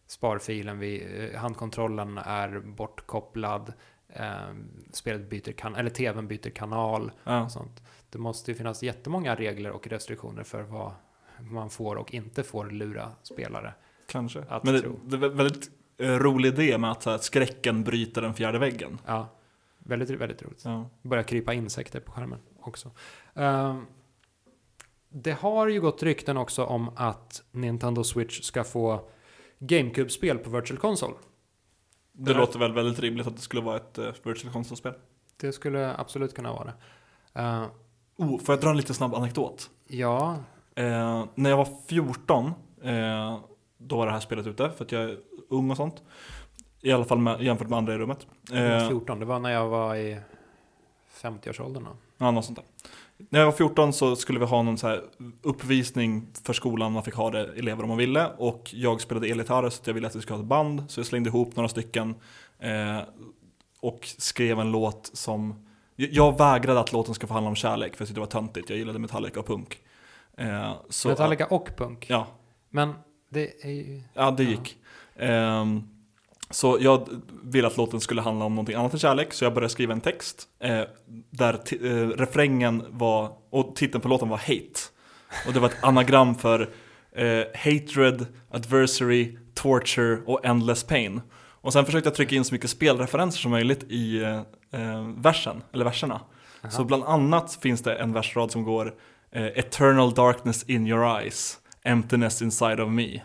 [0.08, 3.74] sparfilen, vi, eh, handkontrollen är bortkopplad,
[4.10, 4.54] eh,
[4.92, 7.44] spelet byter kan eller tvn byter kanal Ja.
[7.44, 7.84] och sånt.
[8.10, 10.92] Det måste ju finnas jättemånga regler och restriktioner för vad
[11.40, 13.74] man får och inte får lura spelare.
[14.12, 14.44] Kanske.
[14.50, 15.00] Att Men det, tro.
[15.06, 18.60] det är en väldigt eh, rolig idé med att så här, skräcken bryter den fjärde
[18.60, 19.00] väggen.
[19.06, 19.28] Ja,
[19.80, 20.62] väldigt, väldigt roligt.
[20.66, 20.90] Ja.
[21.02, 22.92] Börjar krypa insekter på skärmen också.
[23.34, 23.86] Ehm,
[25.10, 29.10] det har ju gått rykten också om att Nintendo Switch ska få
[29.60, 31.14] GameCube-spel på Virtual Console.
[32.14, 32.38] Det Ja.
[32.38, 34.94] låter väl väldigt rimligt att det skulle vara ett uh, Virtual Console-spel.
[35.38, 36.74] Det skulle absolut kunna vara det.
[37.42, 37.66] Ehm,
[38.18, 39.70] Oh, får jag dra en lite snabb anekdot?
[39.88, 40.38] ja,
[40.76, 42.46] Eh, när jag var 14,
[42.84, 43.40] eh,
[43.82, 45.18] då var det här spelet ute, för att jag är
[45.50, 46.04] ung och sånt.
[46.82, 48.28] I alla fall med, jämfört med andra i rummet.
[48.54, 50.20] Eh, 14, det var när jag var i
[51.22, 51.84] 50-årsåldern.
[51.84, 51.90] då.
[52.18, 52.66] ja, något sånt där.
[53.30, 55.04] När jag var 14 så skulle vi ha någon så här
[55.42, 58.28] uppvisning för skolan, man fick ha det elever om man ville.
[58.38, 60.84] Och jag spelade elgitarr så jag ville att vi skulle ha ett band.
[60.88, 62.16] Så jag slängde ihop några stycken
[62.60, 63.00] eh,
[63.80, 65.68] och skrev en låt som...
[65.96, 68.70] Jag vägrade att låten skulle få handla om kärlek för jag tyckte det var töntigt,
[68.70, 69.80] jag gillade Metallica och punk.
[70.38, 72.06] Eh, så Metallica och punk.
[72.10, 72.28] Ja,
[72.70, 72.94] Men
[73.32, 74.02] det är ju...
[74.14, 74.50] ja, det Ja.
[74.50, 74.78] gick.
[75.16, 75.84] Ehm,
[76.50, 77.08] så jag
[77.44, 80.02] ville att låten skulle handla om någonting annat än kärlek, så jag började skriva en
[80.02, 80.82] text eh,
[81.30, 84.80] där eh, refrängen var, och titeln på låten var Hate.
[85.48, 86.70] Och det var ett anagram för
[87.16, 91.22] eh, Hatred, Adversary, Torture och Endless Pain.
[91.64, 95.64] Och sen försökte jag trycka in så mycket spelreferenser som möjligt i eh, eh, versen,
[95.74, 96.22] eller verserna.
[96.64, 96.72] Aha.
[96.72, 98.94] Så bland annat finns det en versrad som går
[99.32, 103.22] eh, Eternal darkness in your eyes, emptiness inside of me.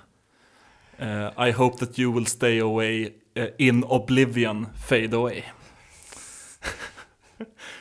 [0.99, 5.43] Eh, I hope that you will stay away, eh, in oblivion fade away.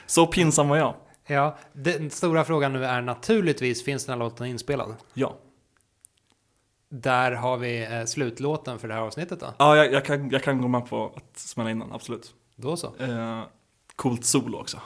[0.06, 0.96] Så pinsam var jag.
[1.28, 4.96] Ja, den stora frågan nu är naturligtvis, finns den här låten inspelad?
[5.14, 5.36] Ja,
[6.90, 9.54] Där har vi eh, slutlåten för det här avsnittet då.
[9.58, 12.34] ja jag, jag, kan, jag kan gå med på att smälla in den, absolut.
[12.56, 12.96] Då så.
[13.00, 13.42] Eh,
[13.96, 14.82] coolt solo också.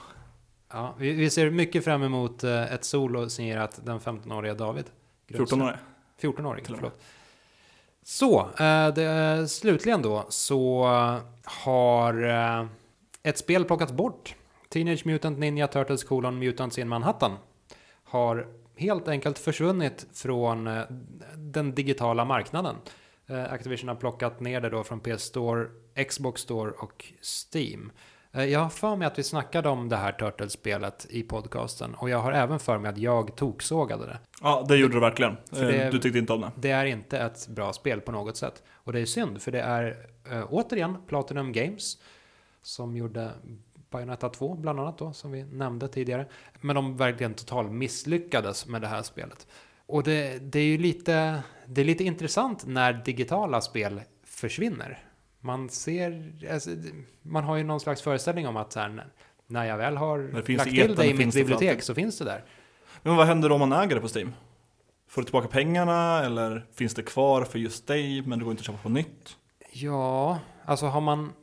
[0.71, 4.85] Ja, vi, vi ser mycket fram emot eh, ett solo signerat den 15-åriga David.
[5.37, 5.79] 14 år.
[6.21, 6.91] 14-åring, Till och med.
[6.91, 7.01] förlåt.
[8.03, 10.83] Så, eh, det, slutligen då så
[11.43, 12.65] har eh,
[13.23, 14.35] ett spel plockats bort.
[14.69, 17.37] Teenage Mutant Ninja Turtles colon Mutants in Manhattan
[18.03, 20.83] har helt enkelt försvunnit från eh,
[21.35, 22.75] den digitala marknaden.
[23.49, 25.67] Activision har plockat ner det då från PS Store,
[26.09, 27.91] Xbox Store och Steam.
[28.31, 32.09] Eh, Jag har för mig att vi snackade om det här Turtles-spelet i podcasten och
[32.09, 34.19] jag har även för mig att jag toksågade det.
[34.41, 35.37] Ja, det gjorde du verkligen.
[35.51, 36.51] För Eh, det- Du tyckte inte om det.
[36.55, 38.63] Det är inte ett bra spel på något sätt.
[38.73, 41.97] Och det är synd, för det är äh, återigen Platinum Games
[42.61, 43.31] som gjorde
[43.89, 46.25] Bayonetta 2 bland annat då, som vi nämnde tidigare.
[46.61, 49.47] Men de verkligen totalt misslyckades med det här spelet.
[49.85, 54.99] Och det, det är ju lite, det är lite intressant när digitala spel försvinner.
[55.41, 56.69] Man ser, alltså,
[57.21, 59.05] man har ju någon slags föreställning om att så här,
[59.47, 60.17] när jag väl har
[60.57, 62.43] lagt i till det i mitt bibliotek så finns det där.
[63.03, 64.31] Men vad händer om man äger det på Steam?
[65.07, 68.61] Får du tillbaka pengarna eller finns det kvar för just dig men det går inte
[68.61, 69.37] att köpa på nytt?
[69.71, 71.33] Ja, alltså har man,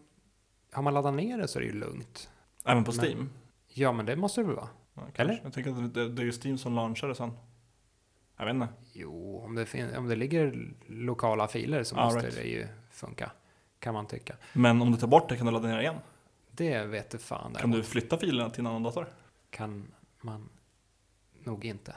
[0.72, 2.30] har man laddat ner det så är det ju lugnt.
[2.64, 3.30] Även på Men- Steam?
[3.68, 4.68] Ja, men det måste det väl vara?
[4.94, 5.02] Ja.
[5.14, 5.40] Eller?
[5.44, 7.32] Jag tänker att det, det är ju Steam som launchar det sen.
[8.38, 8.68] Jag vet inte.
[8.92, 12.36] Jo, om det, fin- om det ligger lokala filer så Ah, måste right.
[12.36, 13.30] det ju funka.
[13.78, 14.34] Kan man tycka.
[14.52, 15.96] Men om du tar bort det kan du ladda ner igen.
[16.50, 17.42] Det vet du fan.
[17.42, 17.76] Kan däremot.
[17.76, 19.06] du flytta filerna till en annan dator?
[19.50, 20.48] Kan man
[21.44, 21.94] nog inte.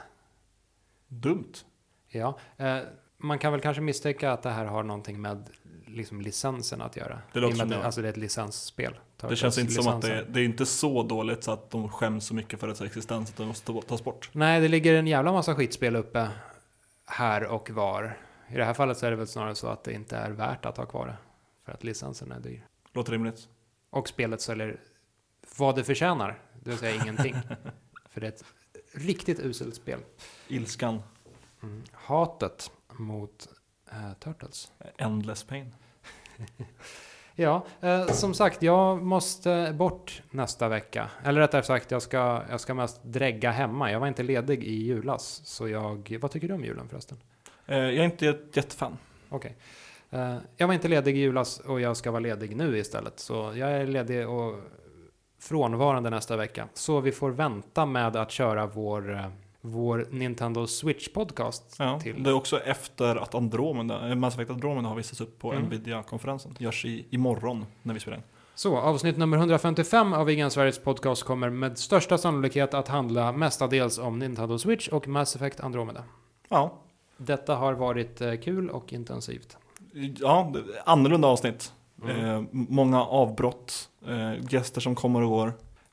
[1.08, 1.52] Dumt.
[2.08, 2.78] Ja, eh,
[3.16, 5.50] man kan väl kanske misstänka att det här har någonting med
[5.86, 7.18] liksom licensen att göra.
[7.32, 7.84] Det låter som det.
[7.84, 8.94] Alltså det är ett licensspel.
[9.16, 10.32] Det känns inte som att det, Turtles-licensen.
[10.32, 13.36] det är inte så dåligt så att de skäms så mycket för dess existens att
[13.36, 14.30] det måste ta- tas bort.
[14.32, 16.28] Nej, det ligger en jävla massa skitspel uppe
[17.06, 18.18] här och var.
[18.48, 20.66] I det här fallet så är det väl snarare så att det inte är värt
[20.66, 21.16] att ha kvar det.
[21.70, 22.66] För att licensen är dyr.
[22.92, 23.48] Låter rimligt.
[23.90, 24.80] Och spelet säljer
[25.56, 27.34] vad det förtjänar, det vill säga ingenting.
[28.08, 28.44] För det är ett
[28.92, 30.00] riktigt uselt spel.
[30.48, 31.02] Ilskan.
[31.62, 31.82] Mm.
[31.92, 33.48] Hatet mot
[33.90, 34.72] eh, Turtles.
[34.98, 35.74] Endless pain.
[37.34, 41.10] Ja, eh, som sagt, jag måste bort nästa vecka.
[41.24, 43.92] Eller rättare sagt, jag ska, jag ska mest drägga hemma.
[43.92, 45.40] Jag var inte ledig i julas.
[45.44, 46.18] Så jag...
[46.20, 47.18] Vad tycker du om julen förresten?
[47.66, 48.98] Eh, jag är inte ett jättefan.
[49.28, 49.50] Okej.
[49.50, 49.56] Eh,
[50.56, 53.20] jag var inte ledig i julas och jag ska vara ledig nu istället.
[53.20, 54.54] Så jag är ledig och
[55.40, 56.68] frånvarande nästa vecka.
[56.74, 59.26] Så vi får vänta med att köra vår, eh,
[59.60, 62.22] vår Nintendo Switch podcast Ja, till.
[62.22, 65.64] Det är också efter att Andromeda, eh, Mass Effect Andromeda har visats upp på Mm.
[65.64, 66.54] Nvidia-konferensen.
[66.58, 68.22] Görs i, imorgon när vi spelar in.
[68.54, 73.98] Så avsnitt nummer 155 av Igen Sveriges podcast kommer med största sannolikhet att handla mestadels
[73.98, 76.04] om Nintendo Switch och Mass Effect Andromeda.
[76.48, 76.78] Ja,
[77.16, 79.56] Detta har varit eh, kul och intensivt.
[79.92, 80.52] Ja
[80.84, 81.72] annorlunda avsnitt.
[82.04, 82.24] Mm.
[82.24, 85.52] Eh, många avbrott, eh, gäster som kommer och går.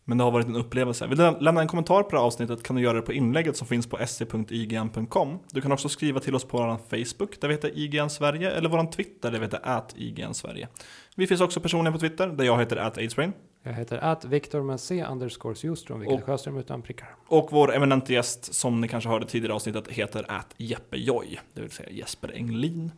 [0.09, 1.07] Men det har varit en upplevelse.
[1.07, 3.57] Vill du lämna en kommentar på det här avsnittet kan du göra det på inlägget
[3.57, 5.39] som finns på sc.ign.com.
[5.51, 8.69] Du kan också skriva till oss på vår Facebook, där vi heter IGN Sverige, eller
[8.69, 10.67] vår Twitter, där vi heter IGN Sverige.
[11.15, 13.33] Vi finns också personligen på Twitter, där jag heter @aidsbrain.
[13.63, 17.15] Jag heter att Viktor med C underscore Sjöström, vilket Och- är Sjöström utan prickar.
[17.27, 20.25] Och vår eminente gäst, som ni kanske hörde tidigare avsnittet, heter
[20.57, 22.91] Jeppe Joy, det vill säga Jesper Englin.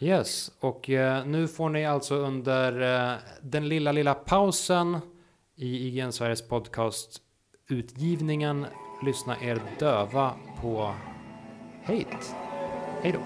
[0.00, 2.80] Yes, och eh, nu får ni alltså under
[3.12, 4.98] eh, den lilla, lilla pausen
[5.56, 7.22] i IGN Sveriges podcast
[7.68, 8.66] utgivningen
[9.04, 10.94] lyssna er döva på
[11.84, 12.18] Hate.
[13.02, 13.20] Hej då.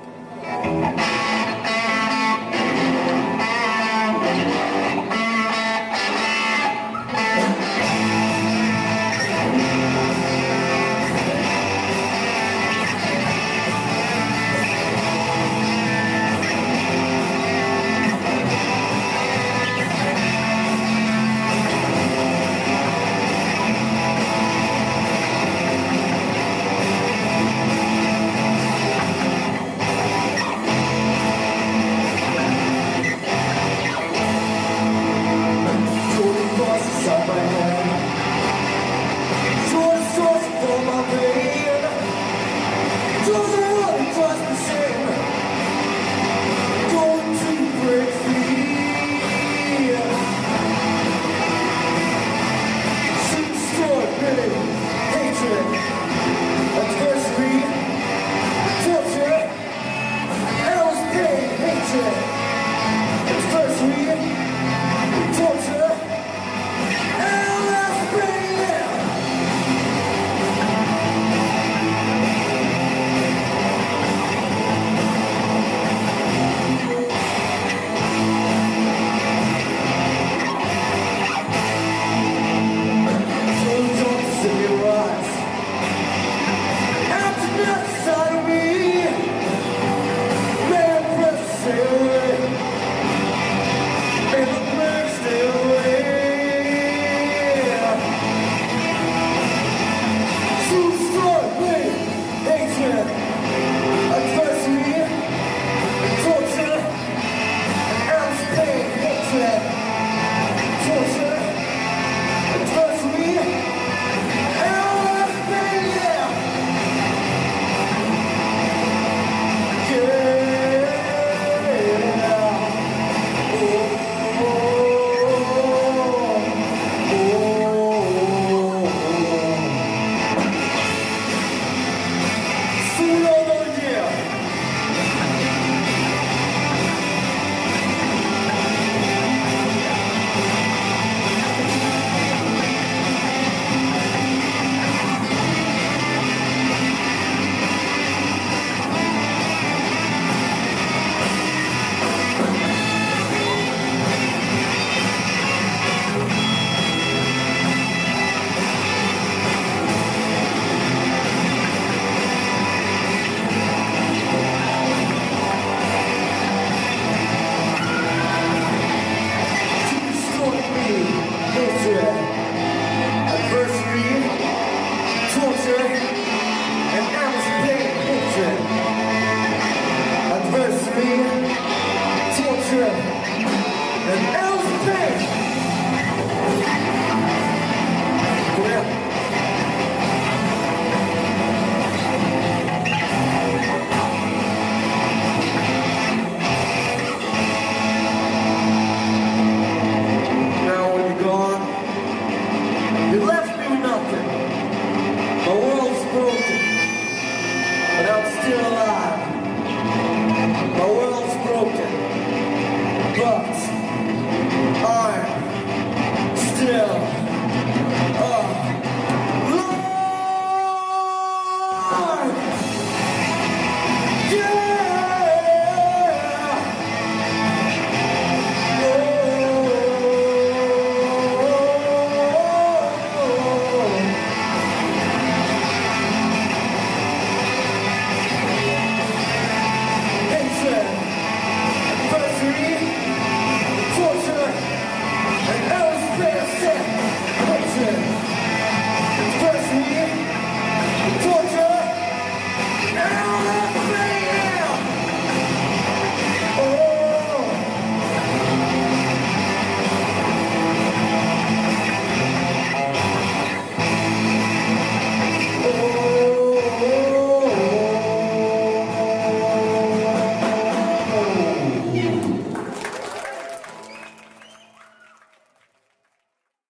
[175.62, 176.01] sir.